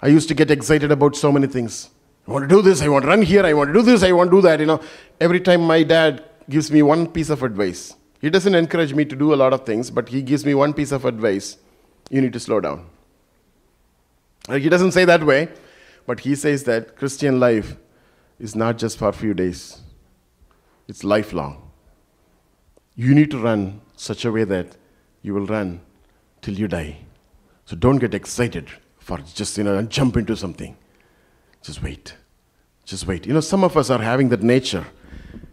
I 0.02 0.08
used 0.08 0.28
to 0.30 0.34
get 0.34 0.50
excited 0.50 0.92
about 0.92 1.16
so 1.16 1.32
many 1.32 1.48
things. 1.48 1.90
I 2.28 2.32
want 2.32 2.48
to 2.48 2.56
do 2.56 2.62
this, 2.62 2.82
I 2.82 2.88
want 2.88 3.04
to 3.04 3.10
run 3.10 3.22
here, 3.22 3.46
I 3.46 3.54
want 3.54 3.70
to 3.70 3.74
do 3.74 3.82
this, 3.82 4.02
I 4.04 4.12
want 4.14 4.32
to 4.32 4.38
do 4.38 4.42
that. 4.44 4.60
You 4.60 4.66
know, 4.66 4.82
every 5.20 5.42
time 5.42 5.62
my 5.62 5.84
dad 5.84 6.24
gives 6.50 6.72
me 6.72 6.82
one 6.82 7.08
piece 7.08 7.30
of 7.30 7.44
advice, 7.44 7.96
he 8.22 8.30
doesn't 8.30 8.56
encourage 8.56 8.94
me 8.94 9.04
to 9.06 9.16
do 9.16 9.34
a 9.34 9.36
lot 9.36 9.52
of 9.52 9.66
things, 9.66 9.92
but 9.92 10.08
he 10.08 10.22
gives 10.22 10.46
me 10.46 10.54
one 10.54 10.74
piece 10.74 10.92
of 10.92 11.04
advice 11.04 11.58
you 12.10 12.22
need 12.22 12.34
to 12.34 12.40
slow 12.40 12.62
down. 12.62 12.86
He 14.50 14.70
doesn't 14.70 14.92
say 14.92 15.06
that 15.06 15.26
way, 15.26 15.50
but 16.06 16.22
he 16.22 16.36
says 16.36 16.64
that 16.66 16.96
Christian 16.96 17.40
life 17.40 17.76
is 18.40 18.56
not 18.56 18.78
just 18.78 18.98
for 18.98 19.10
a 19.10 19.14
few 19.14 19.34
days, 19.34 19.82
it's 20.88 21.04
lifelong. 21.04 21.72
You 22.96 23.14
need 23.16 23.32
to 23.32 23.38
run 23.38 23.82
such 23.96 24.26
a 24.26 24.32
way 24.32 24.44
that 24.44 24.78
you 25.22 25.34
will 25.34 25.46
run 25.46 25.82
till 26.42 26.54
you 26.54 26.68
die. 26.68 26.98
So 27.66 27.76
don't 27.76 27.98
get 27.98 28.14
excited 28.14 28.70
for 29.00 29.18
just, 29.34 29.58
you 29.58 29.64
know, 29.64 29.82
jump 29.84 30.18
into 30.18 30.36
something. 30.36 30.78
Just 31.64 31.82
wait. 31.82 32.16
Just 32.86 33.08
wait. 33.08 33.26
You 33.26 33.34
know, 33.34 33.40
some 33.40 33.64
of 33.64 33.76
us 33.76 33.90
are 33.90 34.02
having 34.02 34.30
that 34.30 34.44
nature. 34.44 34.86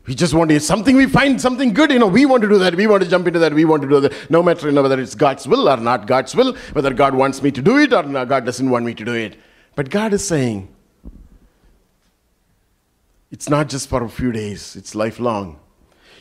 We 0.06 0.14
just 0.14 0.34
want 0.34 0.50
to, 0.50 0.58
something 0.58 0.96
we 0.96 1.06
find 1.06 1.40
something 1.40 1.72
good, 1.72 1.92
you 1.92 1.98
know, 2.00 2.08
we 2.08 2.26
want 2.26 2.42
to 2.42 2.48
do 2.48 2.58
that, 2.58 2.74
we 2.74 2.88
want 2.88 3.04
to 3.04 3.08
jump 3.08 3.28
into 3.28 3.38
that, 3.38 3.54
we 3.54 3.64
want 3.64 3.82
to 3.82 3.88
do 3.88 4.00
that. 4.00 4.12
No 4.28 4.42
matter 4.42 4.66
you 4.66 4.72
know, 4.72 4.82
whether 4.82 5.00
it's 5.00 5.14
God's 5.14 5.46
will 5.46 5.68
or 5.68 5.76
not 5.76 6.06
God's 6.06 6.34
will, 6.34 6.56
whether 6.72 6.92
God 6.92 7.14
wants 7.14 7.42
me 7.42 7.52
to 7.52 7.62
do 7.62 7.78
it 7.78 7.92
or 7.92 8.02
not, 8.02 8.28
God 8.28 8.44
doesn't 8.44 8.68
want 8.68 8.84
me 8.84 8.94
to 8.94 9.04
do 9.04 9.14
it. 9.14 9.38
But 9.76 9.88
God 9.88 10.12
is 10.12 10.26
saying, 10.26 10.68
it's 13.30 13.48
not 13.48 13.68
just 13.68 13.88
for 13.88 14.02
a 14.02 14.08
few 14.08 14.32
days, 14.32 14.74
it's 14.74 14.96
lifelong. 14.96 15.60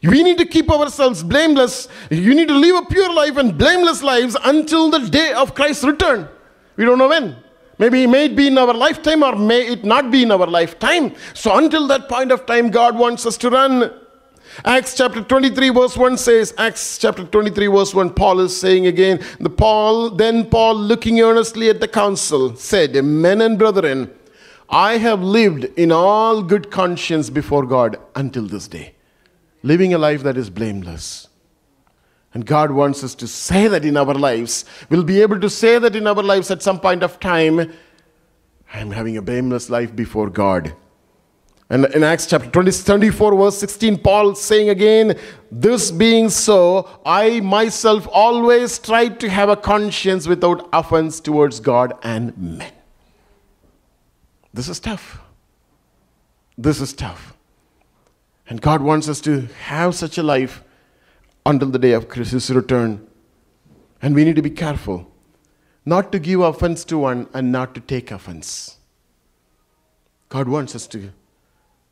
We 0.04 0.23
need 0.23 0.38
to 0.38 0.45
keep 0.45 0.69
ourselves 0.69 1.23
blameless. 1.23 1.88
You 2.10 2.36
need 2.36 2.47
to 2.47 2.54
live 2.54 2.84
a 2.84 2.86
pure 2.86 3.12
life 3.12 3.38
and 3.38 3.58
blameless 3.58 4.04
lives 4.04 4.38
until 4.43 4.91
the 4.91 4.99
day 4.99 5.34
of 5.34 5.56
Christ's 5.56 5.84
return. 5.84 6.30
We 6.75 6.86
don't 6.86 6.99
know 6.99 7.10
when. 7.10 7.36
Maybe 7.80 8.04
it 8.04 8.08
may 8.08 8.28
be 8.28 8.48
in 8.48 8.58
our 8.58 8.74
lifetime 8.74 9.24
or 9.24 9.38
may 9.38 9.65
it 9.65 9.86
not 9.86 10.12
be 10.12 10.24
in 10.24 10.32
our 10.32 10.46
lifetime. 10.46 11.15
So 11.34 11.56
until 11.58 11.88
that 11.88 12.10
point 12.10 12.32
of 12.32 12.46
time, 12.46 12.70
God 12.70 12.98
wants 12.98 13.26
us 13.26 13.38
to 13.38 13.50
run. 13.50 13.94
Acts 14.65 14.96
chapter 14.96 15.22
23 15.22 15.70
verse 15.70 15.96
1 15.96 16.18
says, 16.18 16.54
Acts 16.58 16.98
chapter 16.98 17.24
23 17.24 17.68
verse 17.68 17.96
1, 17.96 18.13
Paul 18.13 18.42
is 18.42 18.60
saying 18.60 18.88
again, 18.88 19.24
the 19.39 19.50
Paul, 19.50 20.10
then 20.10 20.50
Paul 20.50 20.76
looking 20.76 21.22
earnestly 21.22 21.70
at 21.70 21.80
the 21.80 21.88
council 21.88 22.56
said, 22.58 22.94
Men 23.02 23.42
and 23.42 23.58
brethren, 23.58 24.12
I 24.70 24.98
have 24.98 25.22
lived 25.24 25.63
in 25.78 25.94
all 25.94 26.44
good 26.44 26.70
conscience 26.70 27.30
before 27.30 27.65
God 27.65 27.98
until 28.13 28.46
this 28.46 28.68
day, 28.68 28.96
living 29.63 29.94
a 29.94 29.98
life 29.98 30.22
that 30.24 30.36
is 30.36 30.50
blameless. 30.50 31.29
And 32.34 32.46
God 32.46 32.72
wants 32.72 33.04
us 33.04 33.15
to 33.15 33.28
say 33.28 33.68
that 33.68 33.86
in 33.86 33.98
our 33.98 34.13
lives. 34.13 34.65
We'll 34.89 35.04
be 35.04 35.22
able 35.22 35.39
to 35.39 35.50
say 35.50 35.80
that 35.80 35.96
in 35.96 36.06
our 36.06 36.22
lives 36.22 36.52
at 36.52 36.62
some 36.62 36.80
point 36.80 37.02
of 37.02 37.20
time. 37.20 37.72
I'm 38.74 38.92
having 38.92 39.18
a 39.18 39.22
blameless 39.22 39.70
life 39.70 39.96
before 39.96 40.30
God. 40.30 40.76
And 41.72 41.86
in 41.86 42.04
Acts 42.04 42.26
chapter 42.26 42.50
20, 42.50 42.72
24, 42.72 43.36
verse 43.36 43.58
16, 43.58 44.00
Paul 44.00 44.34
saying 44.34 44.70
again, 44.70 45.18
This 45.52 45.92
being 45.92 46.30
so, 46.30 46.89
I 47.06 47.42
myself 47.42 48.08
always 48.12 48.80
tried 48.80 49.20
to 49.20 49.30
have 49.30 49.50
a 49.50 49.56
conscience 49.56 50.28
without 50.28 50.68
offense 50.74 51.20
towards 51.20 51.60
God 51.60 51.94
and 52.02 52.36
men. 52.38 52.74
This 54.52 54.68
is 54.68 54.80
tough. 54.80 55.20
This 56.58 56.82
is 56.82 56.92
tough. 56.92 57.36
And 58.48 58.62
God 58.62 58.82
wants 58.82 59.08
us 59.08 59.22
to 59.22 59.42
have 59.65 59.94
such 59.94 60.18
a 60.18 60.24
life 60.24 60.63
until 61.45 61.69
the 61.69 61.80
day 61.80 61.93
of 61.93 62.10
Christ's 62.10 62.49
return. 62.49 63.06
And 64.02 64.15
we 64.15 64.23
need 64.23 64.36
to 64.36 64.41
be 64.41 64.49
careful 64.49 65.10
not 65.86 66.12
to 66.12 66.19
give 66.19 66.41
offense 66.41 66.84
to 66.86 66.97
one 66.99 67.28
and 67.34 67.52
not 67.52 67.73
to 67.75 67.82
take 67.82 68.12
offense. 68.12 68.78
God 70.30 70.47
wants 70.47 70.75
us 70.75 70.86
to 70.88 71.12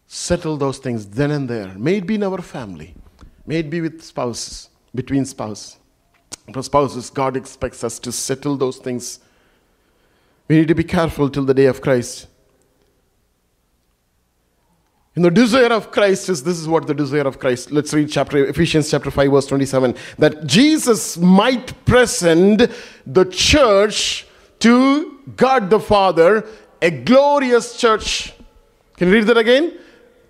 settle 0.06 0.58
those 0.58 0.78
things 0.78 1.08
then 1.08 1.32
and 1.32 1.50
there. 1.50 1.74
May 1.76 1.98
it 1.98 2.08
be 2.08 2.16
in 2.16 2.24
our 2.24 2.42
family, 2.42 2.96
may 3.46 3.58
it 3.60 3.70
be 3.70 3.82
with 3.82 4.02
spouses, 4.04 4.70
between 4.94 5.26
spouses. 5.26 5.78
For 6.54 6.64
spouses, 6.64 7.10
God 7.10 7.36
expects 7.36 7.84
us 7.84 8.00
to 8.00 8.12
settle 8.12 8.56
those 8.56 8.78
things. 8.78 9.20
We 10.48 10.58
need 10.58 10.70
to 10.70 10.76
be 10.76 10.84
careful 10.84 11.30
till 11.30 11.44
the 11.44 11.54
day 11.54 11.66
of 11.66 11.82
Christ. 11.82 12.28
And 15.18 15.26
the 15.26 15.32
desire 15.32 15.74
of 15.74 15.90
Christ 15.90 16.30
is 16.30 16.44
this 16.44 16.60
is 16.60 16.68
what 16.68 16.86
the 16.86 16.94
desire 16.94 17.26
of 17.26 17.40
Christ. 17.40 17.72
Let's 17.72 17.92
read 17.92 18.12
chapter 18.12 18.46
Ephesians 18.46 18.92
chapter 18.92 19.10
5, 19.10 19.32
verse 19.32 19.48
27. 19.48 19.96
That 20.20 20.46
Jesus 20.46 21.18
might 21.18 21.74
present 21.86 22.70
the 23.04 23.26
church 23.26 24.28
to 24.60 25.20
God 25.36 25.72
the 25.72 25.80
Father, 25.80 26.48
a 26.84 26.92
glorious 26.92 27.76
church. 27.78 28.32
Can 28.96 29.08
you 29.08 29.16
read 29.16 29.24
that 29.24 29.40
again? 29.40 29.80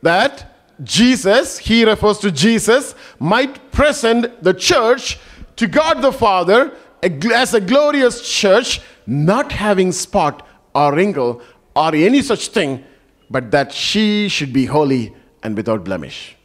That 0.04 0.56
Jesus, 0.82 1.58
he 1.58 1.84
refers 1.84 2.20
to 2.20 2.32
Jesus, 2.32 2.96
might 3.20 3.74
present 3.74 4.42
the 4.42 4.54
church 4.54 5.20
to 5.58 5.68
God 5.68 6.02
the 6.02 6.14
Father 6.14 6.72
as 7.04 7.54
a 7.54 7.60
glorious 7.60 8.26
church, 8.26 8.80
not 9.06 9.52
having 9.52 9.92
spot 9.92 10.48
or 10.74 10.96
wrinkle 10.96 11.42
or 11.76 11.94
any 11.94 12.22
such 12.22 12.48
thing 12.48 12.86
but 13.30 13.52
that 13.52 13.74
she 13.74 14.30
should 14.30 14.54
be 14.54 14.66
holy 14.66 15.14
and 15.44 15.56
without 15.56 15.84
blemish. 15.84 16.36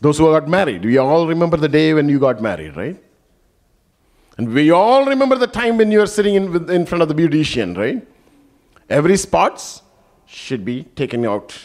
Those 0.00 0.18
who 0.18 0.26
got 0.26 0.48
married, 0.48 0.84
we 0.84 0.98
all 0.98 1.26
remember 1.26 1.56
the 1.56 1.68
day 1.68 1.94
when 1.94 2.08
you 2.08 2.18
got 2.18 2.40
married, 2.40 2.76
right? 2.76 3.02
And 4.38 4.52
we 4.52 4.70
all 4.70 5.06
remember 5.06 5.36
the 5.36 5.46
time 5.46 5.78
when 5.78 5.90
you 5.90 6.02
are 6.02 6.06
sitting 6.06 6.34
in, 6.34 6.70
in 6.70 6.84
front 6.84 7.02
of 7.02 7.08
the 7.08 7.14
beautician, 7.14 7.76
right? 7.76 8.06
Every 8.90 9.16
spots 9.16 9.82
should 10.26 10.64
be 10.64 10.82
taken 10.82 11.24
out. 11.24 11.58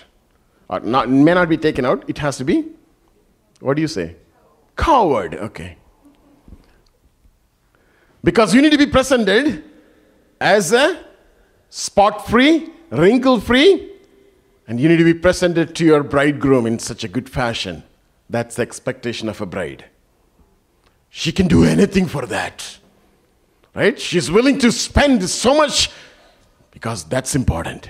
Or 0.69 0.79
not, 0.79 1.09
may 1.09 1.33
not 1.33 1.49
be 1.49 1.57
taken 1.57 1.85
out, 1.85 2.05
it 2.07 2.17
has 2.19 2.37
to 2.37 2.45
be, 2.45 2.65
what 3.59 3.75
do 3.75 3.81
you 3.81 3.89
say? 3.89 4.15
Covered, 4.77 5.35
okay. 5.35 5.75
Because 8.23 8.53
you 8.55 8.61
need 8.61 8.71
to 8.71 8.77
be 8.77 8.85
presented 8.85 9.63
as 10.39 10.71
a 10.71 11.03
spot 11.69 12.27
free, 12.27 12.69
wrinkle 12.89 13.39
free, 13.39 13.90
and 14.67 14.79
you 14.79 14.87
need 14.87 14.97
to 14.97 15.03
be 15.03 15.13
presented 15.13 15.75
to 15.75 15.85
your 15.85 16.03
bridegroom 16.03 16.65
in 16.65 16.79
such 16.79 17.03
a 17.03 17.07
good 17.07 17.29
fashion. 17.29 17.83
That's 18.29 18.55
the 18.55 18.61
expectation 18.61 19.27
of 19.27 19.41
a 19.41 19.45
bride. 19.45 19.85
She 21.09 21.31
can 21.31 21.47
do 21.47 21.63
anything 21.65 22.07
for 22.07 22.25
that. 22.27 22.77
Right? 23.75 23.99
She's 23.99 24.31
willing 24.31 24.59
to 24.59 24.71
spend 24.71 25.27
so 25.29 25.55
much 25.55 25.89
because 26.71 27.03
that's 27.03 27.35
important. 27.35 27.89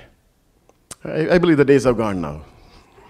I, 1.04 1.30
I 1.30 1.38
believe 1.38 1.56
the 1.56 1.64
days 1.64 1.86
are 1.86 1.92
gone 1.92 2.20
now. 2.20 2.44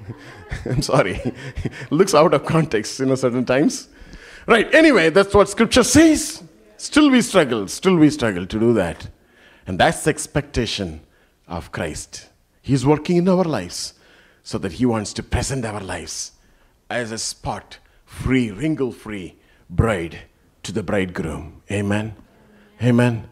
I'm 0.67 0.83
sorry. 0.83 1.21
Looks 1.91 2.15
out 2.15 2.35
of 2.35 2.45
context, 2.45 2.99
you 2.99 3.07
know, 3.07 3.15
certain 3.15 3.45
times. 3.45 3.89
Right, 4.47 4.73
anyway, 4.75 5.11
that's 5.11 5.35
what 5.35 5.49
scripture 5.49 5.85
says. 5.85 6.43
Still 6.77 7.11
we 7.11 7.23
struggle, 7.23 7.69
still 7.69 7.97
we 7.97 8.11
struggle 8.11 8.45
to 8.47 8.59
do 8.59 8.73
that. 8.75 9.09
And 9.67 9.79
that's 9.79 10.05
the 10.05 10.11
expectation 10.11 11.01
of 11.47 11.71
Christ. 11.71 12.29
He's 12.63 12.87
working 12.87 13.17
in 13.17 13.29
our 13.29 13.45
lives 13.45 13.95
so 14.43 14.57
that 14.59 14.73
He 14.73 14.87
wants 14.87 15.13
to 15.15 15.23
present 15.23 15.65
our 15.65 15.81
lives 15.81 16.33
as 16.89 17.11
a 17.11 17.19
spot 17.19 17.79
free, 18.07 18.51
wrinkle 18.51 18.93
free 18.93 19.37
bride 19.69 20.21
to 20.63 20.73
the 20.73 20.83
bridegroom. 20.83 21.63
Amen. 21.71 22.15
Amen. 22.83 23.29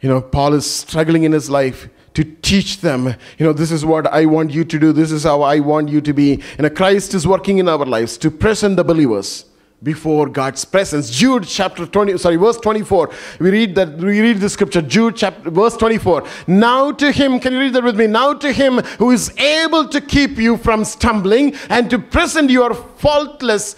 You 0.00 0.08
know, 0.08 0.20
Paul 0.20 0.54
is 0.54 0.70
struggling 0.70 1.24
in 1.24 1.32
his 1.32 1.50
life 1.50 1.88
to 2.14 2.24
teach 2.24 2.80
them, 2.80 3.14
you 3.38 3.46
know, 3.46 3.52
this 3.52 3.70
is 3.70 3.84
what 3.84 4.06
I 4.06 4.26
want 4.26 4.50
you 4.50 4.64
to 4.64 4.78
do, 4.78 4.92
this 4.92 5.12
is 5.12 5.24
how 5.24 5.42
I 5.42 5.60
want 5.60 5.88
you 5.88 6.00
to 6.00 6.12
be. 6.12 6.42
You 6.58 6.62
know, 6.62 6.70
Christ 6.70 7.14
is 7.14 7.26
working 7.26 7.58
in 7.58 7.68
our 7.68 7.84
lives 7.84 8.18
to 8.18 8.30
present 8.30 8.76
the 8.76 8.84
believers 8.84 9.44
before 9.82 10.28
God's 10.28 10.64
presence. 10.64 11.10
Jude 11.10 11.44
chapter 11.46 11.86
20, 11.86 12.18
sorry, 12.18 12.36
verse 12.36 12.58
24. 12.58 13.10
We 13.38 13.50
read 13.50 13.74
that, 13.76 13.96
we 13.96 14.20
read 14.20 14.38
the 14.38 14.48
scripture, 14.48 14.82
Jude 14.82 15.16
chapter, 15.16 15.50
verse 15.50 15.76
24. 15.76 16.24
Now 16.46 16.92
to 16.92 17.10
him, 17.10 17.40
can 17.40 17.52
you 17.52 17.60
read 17.60 17.72
that 17.74 17.84
with 17.84 17.96
me? 17.96 18.06
Now 18.06 18.34
to 18.34 18.52
him 18.52 18.78
who 18.98 19.10
is 19.10 19.36
able 19.38 19.88
to 19.88 20.00
keep 20.00 20.36
you 20.36 20.56
from 20.56 20.84
stumbling 20.84 21.54
and 21.68 21.88
to 21.90 21.98
present 21.98 22.50
you 22.50 22.72
faultless 22.74 23.76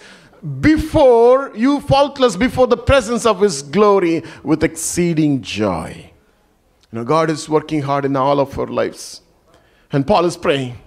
before, 0.59 1.51
you 1.55 1.79
faultless 1.79 2.35
before 2.35 2.67
the 2.67 2.77
presence 2.77 3.25
of 3.25 3.39
his 3.39 3.61
glory 3.61 4.23
with 4.43 4.63
exceeding 4.63 5.41
joy. 5.41 6.11
You 6.91 6.99
know, 6.99 7.05
God 7.05 7.29
is 7.29 7.47
working 7.47 7.81
hard 7.81 8.03
in 8.03 8.15
all 8.15 8.39
of 8.39 8.59
our 8.59 8.67
lives. 8.67 9.21
And 9.91 10.05
Paul 10.05 10.25
is 10.25 10.35
praying. 10.35 10.77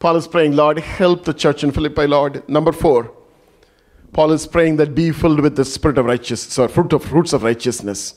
Paul 0.00 0.16
is 0.16 0.26
praying, 0.26 0.56
Lord, 0.56 0.78
help 0.78 1.24
the 1.24 1.34
church 1.34 1.62
in 1.62 1.70
Philippi, 1.70 2.06
Lord. 2.06 2.48
Number 2.48 2.72
four, 2.72 3.12
Paul 4.12 4.32
is 4.32 4.46
praying 4.46 4.76
that 4.76 4.94
be 4.94 5.12
filled 5.12 5.40
with 5.40 5.56
the 5.56 5.64
spirit 5.64 5.98
of 5.98 6.06
righteousness 6.06 6.58
or 6.58 6.68
fruit 6.68 6.92
of 6.92 7.04
fruits 7.04 7.32
of 7.32 7.42
righteousness. 7.42 8.14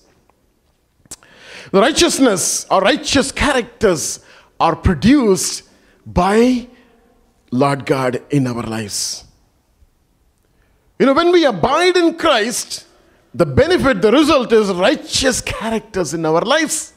The 1.71 1.80
righteousness 1.80 2.65
or 2.69 2.82
righteous 2.82 3.32
characters 3.32 4.25
are 4.60 4.75
produced 4.75 5.63
by 6.06 6.67
Lord 7.51 7.86
God 7.86 8.21
in 8.30 8.47
our 8.47 8.63
lives. 8.63 9.25
You 10.99 11.06
know, 11.06 11.13
when 11.13 11.32
we 11.32 11.45
abide 11.45 11.97
in 11.97 12.15
Christ, 12.17 12.86
the 13.34 13.45
benefit, 13.45 14.01
the 14.01 14.12
result 14.12 14.51
is 14.54 14.71
righteous 14.71 15.41
characters 15.41 16.13
in 16.13 16.25
our 16.25 16.41
lives. 16.41 16.93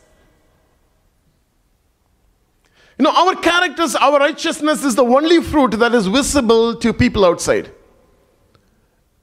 You 2.98 3.04
know, 3.04 3.12
our 3.12 3.34
characters, 3.36 3.96
our 3.96 4.18
righteousness 4.18 4.84
is 4.84 4.94
the 4.94 5.04
only 5.04 5.42
fruit 5.42 5.72
that 5.78 5.94
is 5.94 6.06
visible 6.06 6.76
to 6.76 6.92
people 6.92 7.24
outside. 7.24 7.70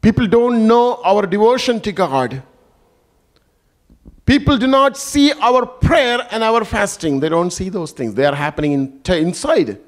People 0.01 0.27
don't 0.27 0.67
know 0.67 0.99
our 1.03 1.25
devotion 1.27 1.79
to 1.81 1.91
God. 1.91 2.41
People 4.25 4.57
do 4.57 4.67
not 4.67 4.97
see 4.97 5.31
our 5.33 5.65
prayer 5.65 6.27
and 6.31 6.43
our 6.43 6.63
fasting. 6.63 7.19
They 7.19 7.29
don't 7.29 7.51
see 7.51 7.69
those 7.69 7.91
things. 7.91 8.13
They 8.13 8.25
are 8.25 8.35
happening 8.35 8.71
in, 8.71 9.01
inside. 9.13 9.79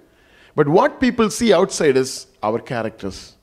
But 0.56 0.68
what 0.68 1.00
people 1.00 1.30
see 1.30 1.54
outside 1.54 1.98
is 1.98 2.28
our 2.44 2.60
characters. 2.60 3.36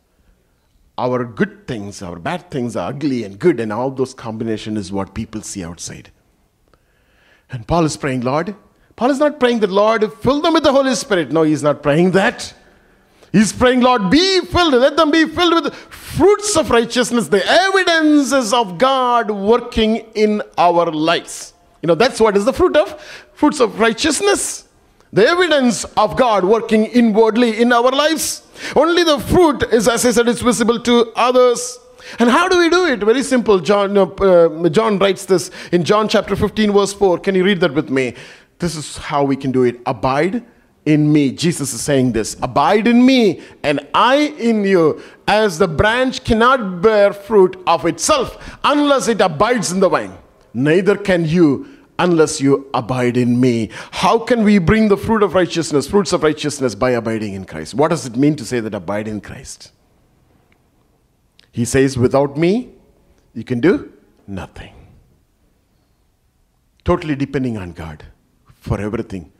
Our 0.99 1.25
good 1.25 1.67
things, 1.67 2.03
our 2.03 2.19
bad 2.19 2.51
things 2.51 2.77
are 2.77 2.91
ugly 2.91 3.25
and 3.25 3.39
good, 3.39 3.59
and 3.59 3.73
all 3.73 3.91
those 3.91 4.13
combination 4.13 4.77
is 4.77 4.93
what 4.93 5.15
people 5.15 5.41
see 5.41 5.65
outside. 5.65 6.11
And 7.51 7.67
Paul 7.67 7.85
is 7.85 7.97
praying, 7.97 8.21
Lord. 8.21 8.55
Paul 8.97 9.11
is 9.11 9.19
not 9.19 9.41
praying 9.41 9.61
that, 9.61 9.71
Lord, 9.71 10.13
fill 10.15 10.41
them 10.43 10.53
with 10.53 10.63
the 10.63 10.73
Holy 10.73 10.95
Spirit. 10.95 11.33
No, 11.33 11.43
he's 11.43 11.63
not 11.63 11.83
praying 11.83 12.11
that. 12.11 12.53
He's 13.33 13.53
praying, 13.53 13.81
Lord, 13.81 14.11
be 14.11 14.41
filled, 14.41 14.75
let 14.75 14.97
them 14.97 15.11
be 15.11 15.27
filled 15.27 15.65
with 15.65 15.75
fruits 15.75 16.57
of 16.57 16.71
righteousness, 16.71 17.29
the 17.29 17.45
evidences 17.47 18.53
of 18.53 18.77
God 18.79 19.31
working 19.31 19.97
in 20.15 20.43
our 20.59 20.91
lives. 20.91 21.55
You 21.83 21.87
know, 21.87 21.95
that's 21.95 22.21
what 22.21 22.37
is 22.37 22.45
the 22.45 22.53
fruit 22.53 22.77
of 22.77 23.01
fruits 23.35 23.61
of 23.61 23.79
righteousness. 23.79 24.67
The 25.13 25.27
evidence 25.27 25.85
of 25.97 26.17
God 26.17 26.45
working 26.45 26.85
inwardly 26.87 27.61
in 27.61 27.73
our 27.73 27.91
lives. 27.91 28.43
Only 28.77 29.03
the 29.03 29.19
fruit 29.19 29.65
is, 29.73 29.89
as 29.89 30.07
I 30.07 30.13
said, 30.13 30.29
it's 30.29 30.41
visible 30.41 30.79
to 30.81 31.13
others. 31.17 31.79
And 32.19 32.31
how 32.31 32.49
do 32.49 32.59
we 32.59 32.69
do 32.69 32.87
it? 32.87 33.01
Very 33.01 33.23
simple. 33.23 33.59
John, 33.59 33.97
uh, 33.97 34.69
John 34.69 34.99
writes 34.99 35.25
this 35.25 35.51
in 35.73 35.85
John 35.85 36.09
chapter 36.09 36.37
15, 36.37 36.73
verse 36.73 36.93
4. 36.93 37.19
Can 37.19 37.35
you 37.35 37.45
read 37.45 37.61
that 37.61 37.75
with 37.75 37.91
me? 37.91 38.15
This 38.59 38.77
is 38.77 38.99
how 38.99 39.25
we 39.25 39.37
can 39.37 39.51
do 39.51 39.65
it. 39.65 39.81
Abide 39.87 40.45
in 40.87 41.13
me. 41.13 41.31
Jesus 41.33 41.73
is 41.73 41.81
saying 41.81 42.13
this 42.13 42.37
Abide 42.43 42.87
in 42.87 43.05
me, 43.05 43.43
and 43.63 43.81
I 43.95 44.35
in 44.39 44.65
you, 44.65 45.03
as 45.27 45.59
the 45.59 45.69
branch 45.69 46.25
cannot 46.25 46.81
bear 46.83 47.13
fruit 47.13 47.61
of 47.67 47.87
itself 47.87 48.59
unless 48.65 49.09
it 49.09 49.21
abides 49.21 49.73
in 49.73 49.81
the 49.81 49.89
vine. 49.89 50.17
Neither 50.53 50.97
can 50.97 51.25
you 51.25 51.69
unless 51.99 52.41
you 52.41 52.69
abide 52.73 53.17
in 53.17 53.39
me. 53.39 53.71
How 53.91 54.19
can 54.19 54.43
we 54.43 54.59
bring 54.59 54.89
the 54.89 54.97
fruit 54.97 55.23
of 55.23 55.35
righteousness, 55.35 55.87
fruits 55.87 56.13
of 56.13 56.23
righteousness, 56.23 56.75
by 56.75 56.93
abiding 56.93 57.35
in 57.35 57.45
Christ? 57.45 57.75
What 57.75 57.89
does 57.89 58.07
it 58.07 58.17
mean 58.17 58.37
to 58.37 58.45
say 58.45 58.59
that 58.61 58.75
abide 58.75 59.07
in 59.07 59.21
Christ? 59.21 59.71
He 61.53 61.65
says, 61.65 61.99
without 61.99 62.37
me, 62.37 62.73
you 63.35 63.45
can 63.45 63.61
do 63.61 63.93
nothing. 64.27 64.73
Totally 66.85 67.15
depending 67.15 67.59
on 67.59 67.73
God 67.73 68.07
for 68.55 68.81
everything, 68.81 69.31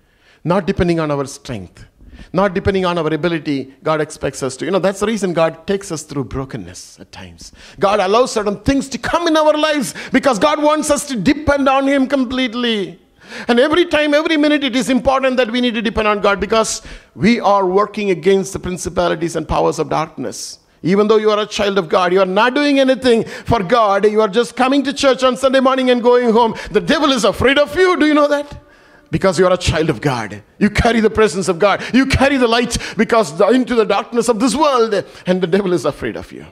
not 0.45 0.67
depending 0.67 1.01
on 1.01 1.11
our 1.11 1.27
strength 1.27 1.87
not 2.33 2.55
depending 2.55 2.85
on 2.85 2.99
our 2.99 3.13
ability, 3.13 3.75
God 3.83 4.01
expects 4.01 4.43
us 4.43 4.57
to. 4.59 4.65
You 4.65 4.71
know, 4.71 4.79
that's 4.79 5.01
the 5.01 5.07
reason 5.07 5.33
God 5.33 5.67
takes 5.67 5.91
us 5.91 6.03
through 6.03 6.25
brokenness 6.25 7.01
at 7.01 7.11
times. 7.11 7.53
God 7.79 8.01
allows 8.01 8.33
certain 8.33 8.61
things 8.61 8.89
to 8.91 8.99
come 8.99 9.27
in 9.27 9.37
our 9.37 9.57
lives 9.57 9.95
because 10.13 10.39
God 10.39 10.63
wants 10.63 10.91
us 10.91 11.07
to 11.09 11.17
depend 11.17 11.69
on 11.69 11.87
Him 11.89 12.07
completely. 12.07 13.01
And 13.49 13.61
every 13.61 13.87
time, 13.87 14.13
every 14.13 14.37
minute, 14.37 14.65
it 14.65 14.75
is 14.75 14.91
important 14.91 15.37
that 15.37 15.51
we 15.51 15.61
need 15.61 15.75
to 15.75 15.83
depend 15.83 16.09
on 16.09 16.21
God 16.21 16.41
because 16.41 16.83
we 17.15 17.39
are 17.41 17.65
working 17.67 18.11
against 18.11 18.53
the 18.53 18.59
principalities 18.59 19.37
and 19.37 19.49
powers 19.49 19.79
of 19.79 19.89
darkness. 19.89 20.59
Even 20.83 21.07
though 21.09 21.19
you 21.19 21.31
are 21.31 21.39
a 21.39 21.47
child 21.47 21.79
of 21.79 21.89
God, 21.89 22.13
you 22.13 22.21
are 22.21 22.27
not 22.27 22.55
doing 22.55 22.81
anything 22.81 23.25
for 23.25 23.63
God. 23.63 24.11
You 24.11 24.21
are 24.21 24.29
just 24.29 24.57
coming 24.57 24.83
to 24.85 24.93
church 24.93 25.23
on 25.23 25.37
Sunday 25.37 25.61
morning 25.61 25.91
and 25.91 26.03
going 26.03 26.33
home. 26.33 26.55
The 26.71 26.81
devil 26.81 27.13
is 27.13 27.25
afraid 27.25 27.59
of 27.59 27.75
you. 27.77 27.99
Do 27.99 28.07
you 28.07 28.15
know 28.15 28.29
that? 28.29 28.70
Because 29.11 29.39
you 29.39 29.47
are 29.47 29.53
a 29.53 29.59
child 29.59 29.91
of 29.91 30.01
God. 30.01 30.43
You 30.59 30.71
carry 30.71 31.01
the 31.01 31.11
presence 31.11 31.49
of 31.49 31.59
God. 31.59 31.83
You 31.93 32.07
carry 32.07 32.37
the 32.37 32.47
light 32.47 32.79
because 32.97 33.37
the, 33.37 33.49
into 33.49 33.75
the 33.75 33.85
darkness 33.85 34.29
of 34.29 34.39
this 34.39 34.55
world, 34.55 35.05
and 35.27 35.41
the 35.41 35.47
devil 35.47 35.73
is 35.73 35.85
afraid 35.85 36.17
of 36.17 36.31
you. 36.33 36.47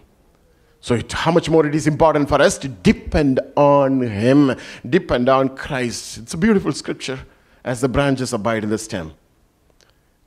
So, 0.81 0.94
it, 0.94 1.12
how 1.12 1.33
much 1.33 1.51
more 1.51 1.66
it 1.66 1.75
is 1.75 1.87
important 1.87 2.29
for 2.29 2.40
us 2.40 2.57
to 2.59 2.68
depend 2.68 3.40
on 3.57 4.01
Him, 4.01 4.55
depend 4.88 5.29
on 5.29 5.57
Christ. 5.57 6.18
It's 6.18 6.35
a 6.35 6.38
beautiful 6.38 6.73
scripture. 6.73 7.21
As 7.64 7.81
the 7.81 7.88
branches 7.88 8.33
abide 8.33 8.64
in 8.64 8.71
the 8.71 8.79
stem, 8.79 9.12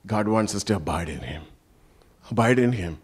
God 0.05 0.27
wants 0.27 0.53
us 0.53 0.63
to 0.65 0.75
abide 0.75 1.09
in 1.09 1.21
Him. 1.21 1.43
Abide 2.29 2.59
in 2.59 2.73
Him. 2.73 2.99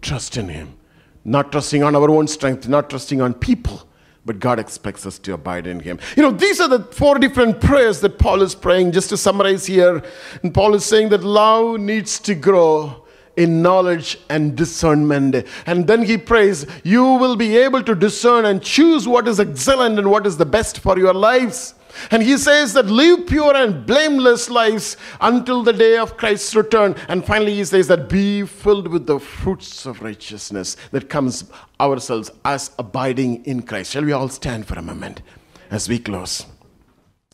Trust 0.00 0.36
in 0.36 0.48
Him. 0.48 0.76
Not 1.24 1.50
trusting 1.50 1.82
on 1.82 1.96
our 1.96 2.08
own 2.08 2.28
strength, 2.28 2.68
not 2.68 2.88
trusting 2.90 3.20
on 3.20 3.34
people 3.34 3.88
but 4.26 4.38
God 4.38 4.58
expects 4.58 5.06
us 5.06 5.18
to 5.20 5.34
abide 5.34 5.66
in 5.66 5.80
Him. 5.80 5.98
You 6.16 6.22
know, 6.22 6.30
these 6.30 6.60
are 6.60 6.68
the 6.68 6.80
four 6.80 7.18
different 7.18 7.60
prayers 7.60 8.00
that 8.00 8.18
Paul 8.18 8.42
is 8.42 8.54
praying. 8.54 8.92
Just 8.92 9.10
to 9.10 9.16
summarize 9.16 9.66
here, 9.66 10.02
and 10.42 10.54
Paul 10.54 10.74
is 10.74 10.84
saying 10.84 11.10
that 11.10 11.22
love 11.22 11.80
needs 11.80 12.18
to 12.20 12.34
grow 12.34 13.04
in 13.36 13.62
knowledge 13.62 14.18
and 14.28 14.56
discernment. 14.56 15.46
And 15.66 15.86
then 15.86 16.04
he 16.04 16.16
prays, 16.16 16.66
You 16.84 17.04
will 17.04 17.36
be 17.36 17.56
able 17.56 17.82
to 17.82 17.94
discern 17.94 18.44
and 18.46 18.62
choose 18.62 19.06
what 19.08 19.28
is 19.28 19.40
excellent 19.40 19.98
and 19.98 20.10
what 20.10 20.26
is 20.26 20.36
the 20.36 20.46
best 20.46 20.78
for 20.78 20.98
your 20.98 21.14
lives. 21.14 21.74
And 22.10 22.22
he 22.22 22.36
says 22.36 22.72
that 22.74 22.86
live 22.86 23.26
pure 23.26 23.54
and 23.54 23.86
blameless 23.86 24.50
lives 24.50 24.96
until 25.20 25.62
the 25.62 25.72
day 25.72 25.96
of 25.98 26.16
Christ's 26.16 26.54
return. 26.54 26.94
And 27.08 27.24
finally, 27.24 27.54
he 27.54 27.64
says 27.64 27.88
that 27.88 28.08
be 28.08 28.44
filled 28.44 28.88
with 28.88 29.06
the 29.06 29.18
fruits 29.18 29.86
of 29.86 30.02
righteousness 30.02 30.76
that 30.92 31.08
comes 31.08 31.44
ourselves 31.80 32.30
as 32.44 32.70
abiding 32.78 33.44
in 33.44 33.62
Christ. 33.62 33.92
Shall 33.92 34.04
we 34.04 34.12
all 34.12 34.28
stand 34.28 34.66
for 34.66 34.78
a 34.78 34.82
moment 34.82 35.22
as 35.70 35.88
we 35.88 35.98
close? 35.98 36.46